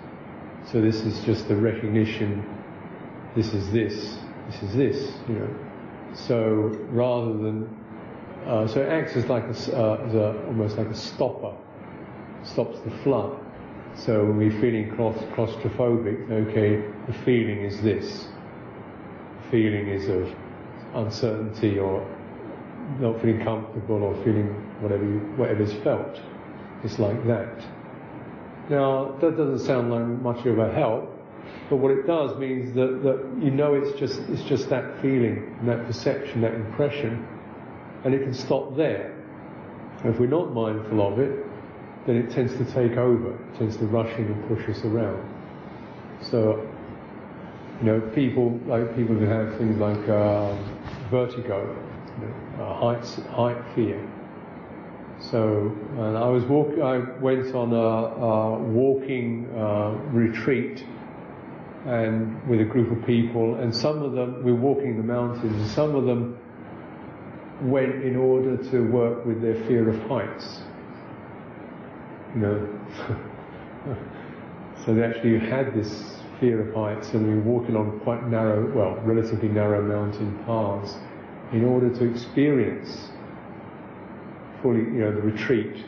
[0.71, 2.45] So this is just the recognition.
[3.35, 4.19] This is this.
[4.51, 5.13] This is this.
[5.29, 5.57] You know.
[6.15, 6.41] So
[6.91, 7.69] rather than,
[8.47, 11.55] uh, so it acts as like a, uh, as a, almost like a stopper,
[12.45, 13.39] stops the flood.
[14.05, 18.29] So when we're feeling claustrophobic, okay, the feeling is this.
[19.43, 20.33] The feeling is of
[20.95, 22.07] uncertainty or
[23.01, 24.49] not feeling comfortable or feeling
[24.81, 26.21] whatever you, whatever's felt.
[26.85, 27.65] It's like that.
[28.71, 31.11] Now that doesn't sound like much of a help,
[31.69, 35.57] but what it does means that, that you know it's just it's just that feeling,
[35.59, 37.27] and that perception, that impression,
[38.05, 39.13] and it can stop there.
[40.05, 41.48] And if we're not mindful of it,
[42.09, 45.23] then it tends to take over, it tends to rush in and push us around.
[46.23, 46.67] So,
[47.81, 50.59] you know, people like people who have things like um,
[51.11, 51.77] vertigo,
[52.19, 54.01] you know, uh, heights, height fear.
[55.21, 60.83] So, and I was walk, I went on a, a walking uh, retreat
[61.85, 65.45] and with a group of people, and some of them we were walking the mountains,
[65.45, 66.39] and some of them
[67.61, 70.63] went in order to work with their fear of heights.
[72.35, 72.81] You know,
[74.85, 78.71] so they actually had this fear of heights, and we were walking on quite narrow,
[78.75, 80.97] well, relatively narrow mountain paths,
[81.53, 83.11] in order to experience
[84.63, 85.85] fully, you know, the retreat.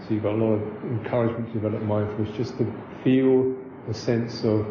[0.00, 2.72] So you've got a lot of encouragement to develop mindfulness, just to
[3.02, 3.54] feel
[3.86, 4.66] the sense of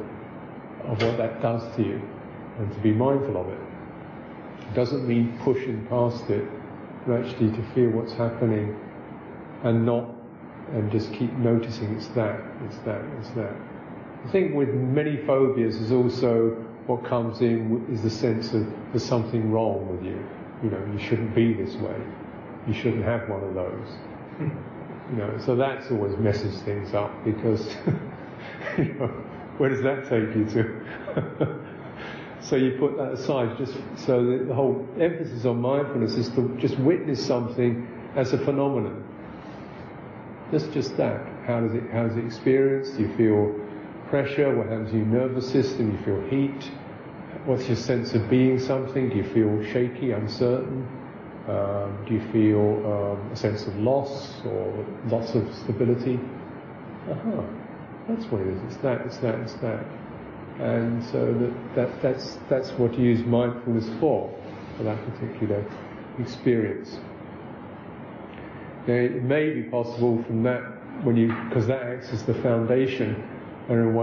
[0.86, 2.02] of what that does to you,
[2.60, 3.60] and to be mindful of it.
[4.70, 6.46] It doesn't mean pushing past it,
[7.08, 8.78] but actually to feel what's happening,
[9.64, 10.13] and not,
[10.74, 13.54] and just keep noticing it's that, it's that, it's that.
[14.26, 16.52] I think with many phobias, is also
[16.88, 20.26] what comes in is the sense of there's something wrong with you.
[20.64, 21.96] You know, you shouldn't be this way.
[22.68, 23.90] You shouldn't have one of those.
[25.12, 27.76] You know, so that's always messes things up because,
[28.78, 29.08] you know,
[29.58, 31.60] where does that take you to?
[32.42, 36.58] so you put that aside, just so the, the whole emphasis on mindfulness is to
[36.58, 39.03] just witness something as a phenomenon.
[40.52, 41.26] Just just that.
[41.46, 42.90] How does it how does it experience?
[42.92, 43.60] Do you feel
[44.10, 44.56] pressure?
[44.56, 45.92] What happens to your nervous system?
[45.92, 46.72] Do you feel heat?
[47.46, 49.10] What's your sense of being something?
[49.10, 50.88] Do you feel shaky, uncertain?
[51.48, 56.20] Um, do you feel um, a sense of loss or loss of stability?
[57.10, 57.44] Aha,
[58.08, 58.60] that's what it is.
[58.68, 59.02] It's that.
[59.02, 59.36] It's that.
[59.40, 59.86] It's that.
[60.60, 64.34] And so that, that that's that's what you use mindfulness for,
[64.78, 65.66] for that particular
[66.20, 66.98] experience.
[68.88, 70.62] It may be possible from that
[71.04, 73.16] when you because that acts as the foundation,
[73.70, 73.96] around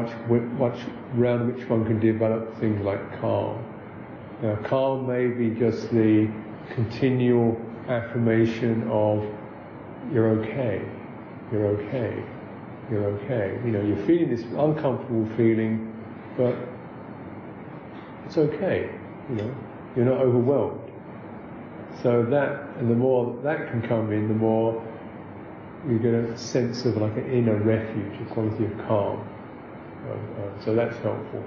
[1.54, 3.62] which one can develop things like calm.
[4.42, 6.30] Now, calm may be just the
[6.74, 9.26] continual affirmation of
[10.12, 10.82] you're okay,
[11.52, 12.24] you're okay,
[12.90, 13.60] you're okay.
[13.64, 15.92] You know, you're feeling this uncomfortable feeling,
[16.36, 16.56] but
[18.26, 18.90] it's okay.
[19.28, 19.54] You know,
[19.94, 20.79] you're not overwhelmed.
[22.02, 24.82] So that, and the more that can come in, the more
[25.88, 29.26] you get a sense of like an inner refuge, a quality of calm.
[30.06, 31.44] Uh, uh, so that's helpful.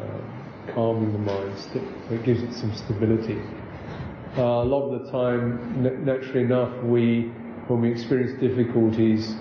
[0.00, 1.54] Uh, calming the mind,
[2.10, 3.40] it gives it some stability.
[4.36, 7.32] Uh, a lot of the time, n- naturally enough, we,
[7.68, 9.36] when we experience difficulties,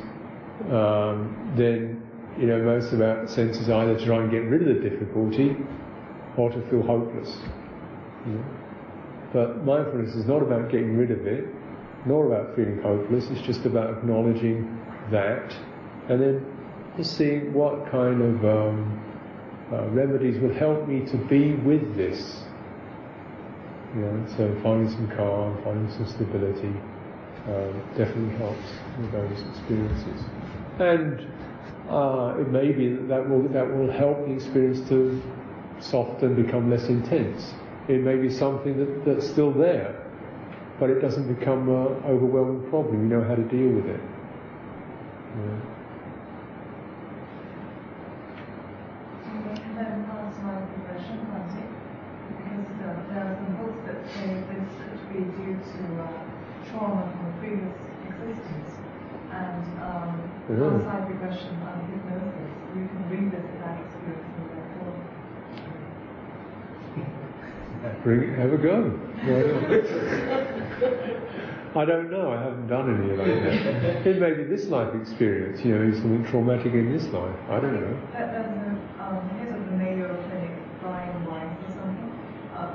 [0.72, 2.04] um, then
[2.40, 5.56] you know most of our senses either try and get rid of the difficulty
[6.38, 7.38] or to feel hopeless.
[8.26, 8.67] You know?
[9.34, 11.46] But mindfulness is not about getting rid of it,
[12.06, 13.30] nor about feeling hopeless.
[13.30, 14.80] It's just about acknowledging
[15.12, 15.56] that,
[16.10, 16.46] and then
[16.96, 19.02] just seeing what kind of um,
[19.72, 22.44] uh, remedies will help me to be with this.
[23.96, 26.74] You know, so finding some calm, finding some stability,
[27.48, 30.24] um, definitely helps with those experiences.
[30.80, 31.22] And
[31.90, 35.22] uh, it may be that that will that will help the experience to
[35.80, 37.54] soften, become less intense
[37.88, 40.04] it may be something that, that's still there,
[40.80, 43.10] but it doesn't become an overwhelming problem.
[43.10, 44.02] You know how to deal with it.
[45.36, 45.78] Yeah.
[56.78, 57.74] trauma from a previous
[58.06, 58.72] existence.
[59.32, 60.12] And um,
[60.50, 60.78] yeah.
[60.78, 64.57] outside regression and hypnosis, you can revisit that experience
[68.04, 69.00] Bring have a go.
[71.76, 72.32] I don't know.
[72.32, 74.08] I haven't done any like that.
[74.08, 75.62] It may be this life experience.
[75.64, 77.36] You know, is something traumatic in this life.
[77.50, 77.94] I don't know.
[78.14, 79.18] Uh, uh, uh, um,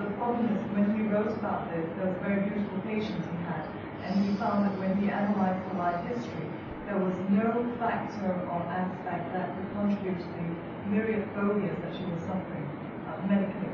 [0.03, 3.67] of when he wrote about this, there was a very beautiful patient he had,
[4.07, 6.47] and he found that when he analyzed the life history,
[6.87, 10.47] there was no factor or aspect that would contribute to the
[10.87, 12.67] myriad phobias that she was suffering
[13.09, 13.72] uh, medically.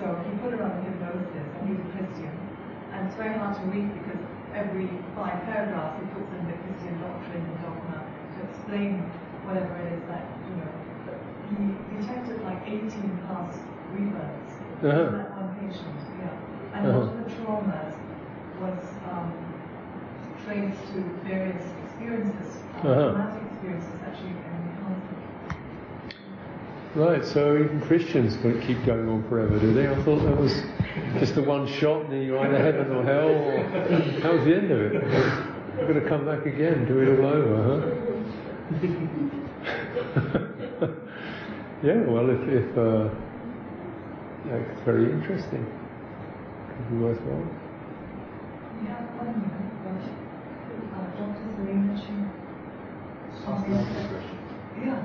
[0.00, 2.32] So he put her under hypnosis, and he's a Christian.
[2.96, 4.24] And it's very hard to read because
[4.56, 9.04] every five paragraphs he puts in the Christian doctrine and dogma to explain
[9.44, 10.72] whatever it is that, you know,
[11.04, 11.20] but
[11.52, 13.60] he detected like 18 past
[13.92, 14.88] rebirths Uh-huh.
[14.88, 16.32] in that one patient, yeah.
[16.74, 16.98] And a Uh-huh.
[17.04, 17.92] lot of the traumas
[18.64, 18.80] was
[19.12, 19.28] um,
[20.48, 20.98] traced to
[21.28, 23.12] various experiences, uh, Uh-huh.
[23.12, 24.39] traumatic experiences encountered.
[26.94, 27.24] Right.
[27.24, 29.86] So even Christians don't keep going on forever, do they?
[29.88, 30.52] I thought that was
[31.20, 33.28] just the one shot, and you're either heaven or hell.
[33.28, 33.62] Or
[34.20, 34.92] that was the end of it.
[34.92, 37.80] You're going to come back again, do it all over, huh?
[41.84, 42.00] yeah.
[42.06, 43.08] Well, if, if uh,
[44.48, 45.64] yeah, it's very interesting.
[46.68, 47.46] Could be worthwhile.
[48.80, 50.02] We have one minute, but
[50.90, 51.46] uh, Dr.
[51.54, 52.14] Selena, she,
[53.46, 54.38] Ask the next question.
[54.84, 54.98] yeah.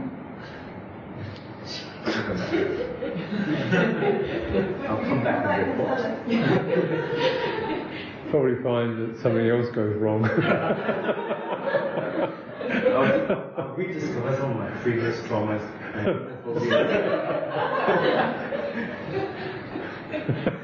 [4.88, 6.00] I'll come back and report.
[8.30, 10.26] Probably find that something else goes wrong.
[12.96, 15.62] I'll, I'll rediscover some of my previous traumas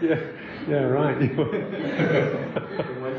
[0.02, 0.20] yeah.
[0.68, 0.84] Yeah.
[0.84, 1.18] Right.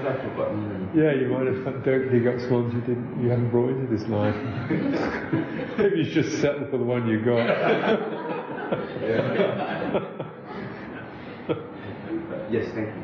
[0.02, 3.70] The ones Yeah, you might have don't dig up swans you didn't you haven't brought
[3.70, 4.34] into this life.
[5.78, 7.46] Maybe you should just settle for the one you got.
[12.52, 13.02] Yes, thank you.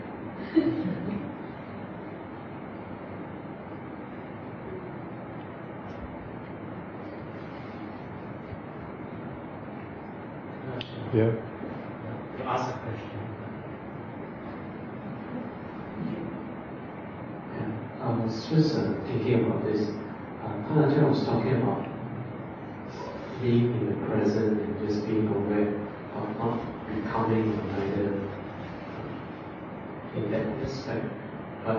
[11.14, 11.30] yeah.
[11.30, 13.18] to ask a question.
[17.54, 19.88] Yeah, I uh, thinking about this.
[20.44, 21.86] Uh, Panajan was talking about
[23.40, 25.68] being in the present and just being aware
[26.14, 26.60] of not
[26.94, 28.20] becoming either
[30.14, 31.06] in that aspect.
[31.64, 31.76] But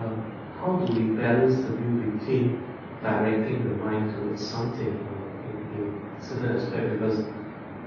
[0.00, 2.64] um, how do we balance the view between
[3.00, 6.98] directing the mind towards something uh, in, in certain aspect?
[6.98, 7.20] Because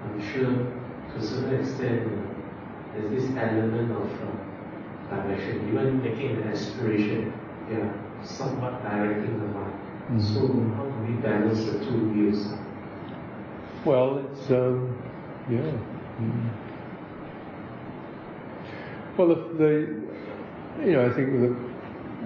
[0.04, 2.36] I'm sure to a certain extent uh,
[2.94, 7.34] there's this element of uh, direction, even making an aspiration,
[7.70, 7.92] yeah,
[8.26, 9.74] somewhat directing the mind.
[10.12, 10.22] Mhm.
[10.22, 10.40] So
[10.76, 12.54] how do we balance the two views?
[13.86, 14.98] Well, it's um,
[15.50, 15.72] yeah.
[16.20, 16.50] Mm.
[19.18, 21.56] Well, the, the you know I think that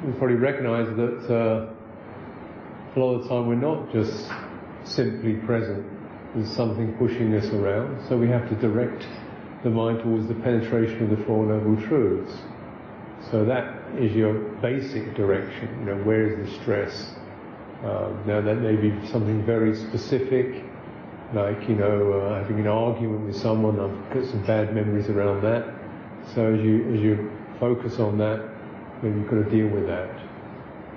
[0.06, 1.74] we probably recognise that uh,
[2.96, 4.30] a lot of the time we're not just
[4.84, 5.86] simply present.
[6.36, 9.06] There's something pushing us around, so we have to direct
[9.64, 12.34] the mind towards the penetration of the Four Noble Truths.
[13.32, 15.68] So that is your basic direction.
[15.80, 17.14] You know, where is the stress?
[17.84, 20.64] Um, now that may be something very specific,
[21.34, 23.80] like you know uh, having an argument with someone.
[23.80, 25.66] I've got some bad memories around that.
[26.36, 28.42] So as you as you focus on that,
[29.02, 30.10] then you've got to deal with that.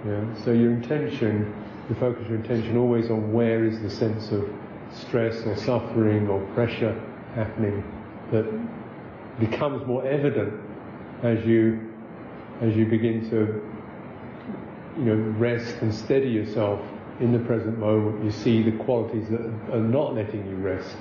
[0.07, 0.45] Yeah.
[0.45, 1.55] So your intention,
[1.89, 4.51] you focus your intention always on where is the sense of
[4.93, 7.01] stress or suffering or pressure
[7.35, 7.85] happening
[8.33, 8.47] that
[9.39, 10.53] becomes more evident
[11.23, 11.92] as you
[12.63, 13.61] as you begin to
[14.99, 16.81] you know rest and steady yourself
[17.21, 18.25] in the present moment.
[18.25, 19.41] You see the qualities that
[19.73, 20.97] are not letting you rest.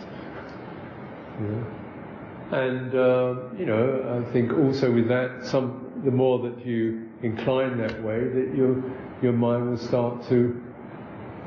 [2.51, 7.77] And uh, you know, I think also with that, some the more that you incline
[7.77, 8.83] that way, that your
[9.21, 10.63] your mind will start to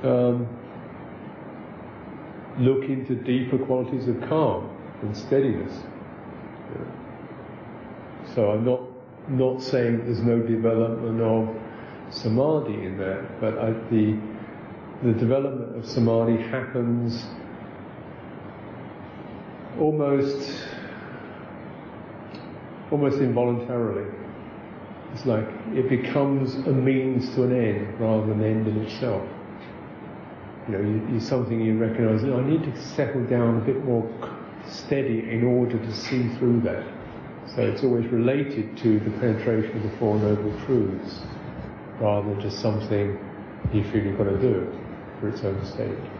[0.03, 0.49] um,
[2.59, 4.71] look into deeper qualities of calm
[5.03, 5.73] and steadiness.
[8.35, 8.94] So I'm not
[9.29, 14.19] not saying there's no development of samadhi in that, but I, the
[15.03, 17.27] the development of samadhi happens
[19.79, 20.67] almost
[22.91, 24.11] almost involuntarily.
[25.13, 29.27] It's like it becomes a means to an end rather than an end in itself.
[30.69, 32.25] You know, you, you something you recognise.
[32.25, 34.09] Oh, I need to settle down a bit more
[34.67, 36.85] steady in order to see through that.
[37.55, 41.21] So it's always related to the penetration of the Four Noble Truths
[42.01, 43.19] rather than just something
[43.73, 44.73] you feel you've got to do.
[45.21, 46.11] for its own sake.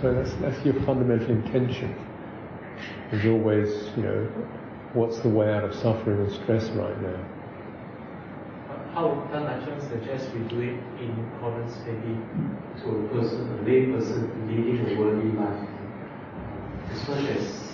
[0.00, 1.94] So that's, that's your fundamental intention.
[3.10, 4.24] There's always, you know,
[4.94, 7.26] what's the way out of suffering and stress right now?
[8.94, 12.18] How does Ajahn suggest we do it in accordance maybe
[12.82, 15.68] to a person, a lay person leading a worldly life?
[16.90, 17.69] As much as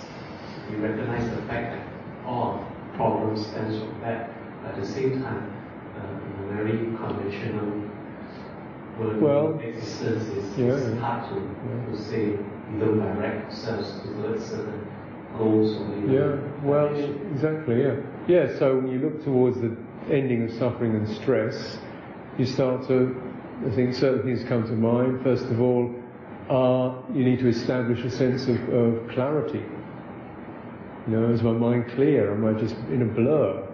[0.69, 1.87] we recognize the fact that
[2.25, 2.65] all
[2.95, 4.29] problems stems from that,
[4.65, 5.53] at the same time,
[5.97, 7.89] uh, in a very conventional
[8.99, 11.91] worldly Well, existence, it's, yeah, it's hard to, Yeah.
[11.91, 12.25] to say
[12.71, 14.85] we don't direct ourselves towards certain
[15.37, 16.93] goals or even Yeah, well,
[17.31, 17.95] exactly, yeah.
[18.27, 19.75] Yeah, so when you look towards the
[20.11, 21.79] ending of suffering and stress,
[22.37, 23.15] you start to,
[23.65, 25.23] I think certain things come to mind.
[25.23, 25.93] First of all,
[26.49, 29.63] uh, you need to establish a sense of, of clarity.
[31.07, 32.33] You know, is my mind clear?
[32.33, 33.65] Am I just in a blur?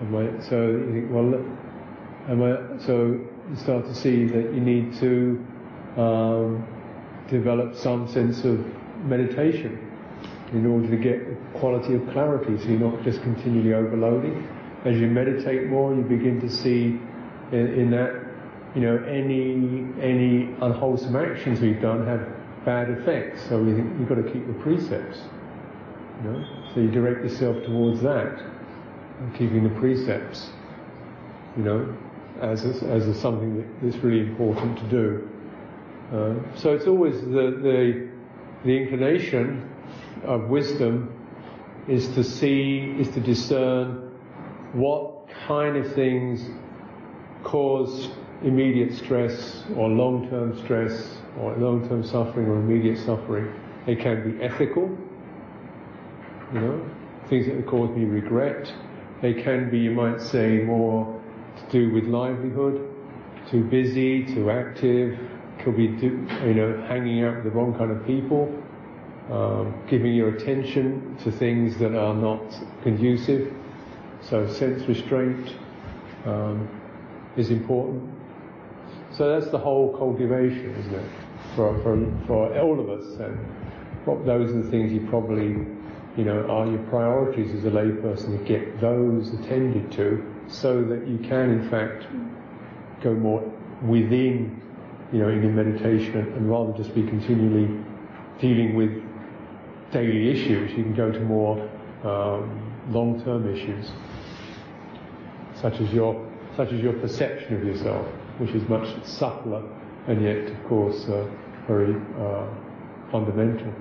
[0.00, 1.34] Am I, so you think, well,
[2.28, 5.44] am I, so you start to see that you need to
[6.00, 6.66] um,
[7.28, 8.64] develop some sense of
[9.04, 9.84] meditation
[10.52, 11.20] in order to get
[11.54, 14.46] quality of clarity so you're not just continually overloading.
[14.84, 17.00] As you meditate more, you begin to see
[17.52, 18.24] in, in that,
[18.74, 22.26] you know, any any unwholesome actions we've done have
[22.64, 23.42] bad effects.
[23.48, 25.18] So we think you've got to keep the precepts.
[26.22, 26.67] You know?
[26.74, 28.42] So you direct yourself towards that,
[29.32, 30.50] keeping the precepts.
[31.56, 31.96] You know,
[32.40, 35.28] as a, as a something that's really important to do.
[36.12, 38.08] Uh, so it's always the, the
[38.64, 39.68] the inclination
[40.24, 41.14] of wisdom
[41.88, 44.12] is to see, is to discern
[44.72, 46.44] what kind of things
[47.44, 48.10] cause
[48.42, 53.52] immediate stress or long-term stress or long-term suffering or immediate suffering.
[53.86, 54.96] They can be ethical,
[56.52, 56.90] you know,
[57.28, 58.72] things that cause me regret.
[59.20, 61.20] They can be, you might say, more
[61.56, 62.88] to do with livelihood,
[63.50, 65.18] too busy, too active,
[65.62, 68.62] could be, do, you know, hanging out with the wrong kind of people,
[69.30, 72.42] um, giving your attention to things that are not
[72.82, 73.52] conducive.
[74.22, 75.54] So sense restraint
[76.24, 76.68] um,
[77.36, 78.08] is important.
[79.12, 81.10] So that's the whole cultivation, isn't it,
[81.56, 81.96] for, for,
[82.26, 83.18] for all of us.
[83.18, 83.36] And
[84.04, 85.66] what, those are the things you probably,
[86.18, 91.06] you know, are your priorities as a layperson to get those attended to, so that
[91.06, 92.04] you can, in fact,
[93.02, 93.40] go more
[93.82, 94.60] within,
[95.12, 97.82] you know, in your meditation, and, rather just be continually
[98.40, 98.90] dealing with
[99.92, 101.56] daily issues, you can go to more
[102.02, 103.92] um, long-term issues,
[105.54, 106.26] such as your
[106.56, 108.04] such as your perception of yourself,
[108.38, 109.62] which is much subtler
[110.08, 111.24] and yet, of course, uh,
[111.68, 112.46] very uh,
[113.12, 113.72] fundamental.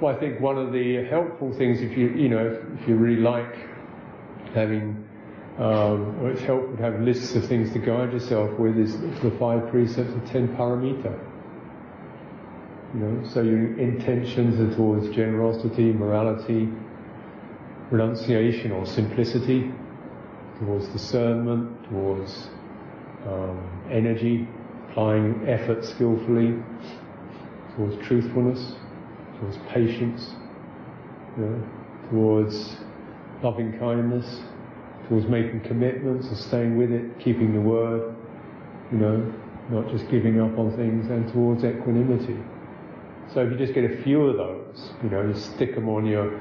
[0.00, 2.96] Well, I think one of the helpful things, if you you know, if, if you
[2.96, 3.54] really like
[4.54, 5.06] having
[5.58, 9.30] um, or it's helpful to have lists of things to guide yourself with is the
[9.38, 11.18] five precepts of ten paramita.
[12.94, 16.68] You know, so your intentions are towards generosity, morality,
[17.90, 19.70] renunciation or simplicity,
[20.58, 22.48] towards discernment, towards
[23.26, 24.48] um, energy,
[24.88, 26.56] applying effort skillfully,
[27.76, 28.76] towards truthfulness,
[29.40, 30.30] towards patience,
[31.36, 31.68] you know,
[32.10, 32.76] towards
[33.42, 34.40] loving kindness,
[35.08, 38.14] towards making commitments and staying with it, keeping the word,
[38.92, 39.32] you know,
[39.70, 42.38] not just giving up on things, and towards equanimity.
[43.32, 46.04] So if you just get a few of those, you know, you stick them on
[46.04, 46.36] your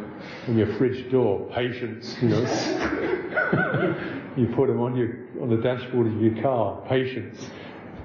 [0.47, 2.41] on your fridge door, patience, you know.
[4.37, 5.09] you put them on your
[5.41, 7.49] on the dashboard of your car, patience.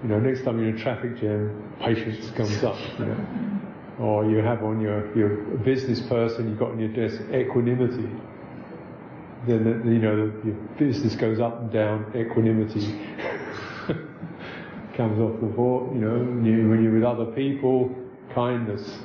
[0.02, 3.63] You know, next time you're in a traffic jam, patience comes up, you know.
[4.00, 8.08] Or you have on your your business person, you've got on your desk equanimity.
[9.46, 12.86] Then the, you know your business goes up and down, equanimity
[14.96, 15.94] comes off the board.
[15.94, 17.94] You know, when, you, when you're with other people,
[18.34, 18.98] kindness.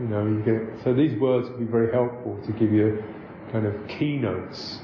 [0.00, 3.02] You know, you get so these words can be very helpful to give you
[3.52, 4.80] kind of keynotes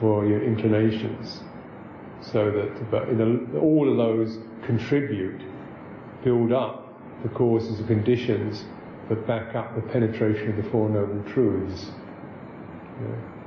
[0.00, 1.40] for your inclinations,
[2.20, 3.08] so that but
[3.58, 5.40] all of those contribute,
[6.24, 6.79] build up
[7.22, 8.64] the causes and conditions
[9.08, 11.86] that back up the penetration of the Four Noble Truths.
[13.00, 13.39] You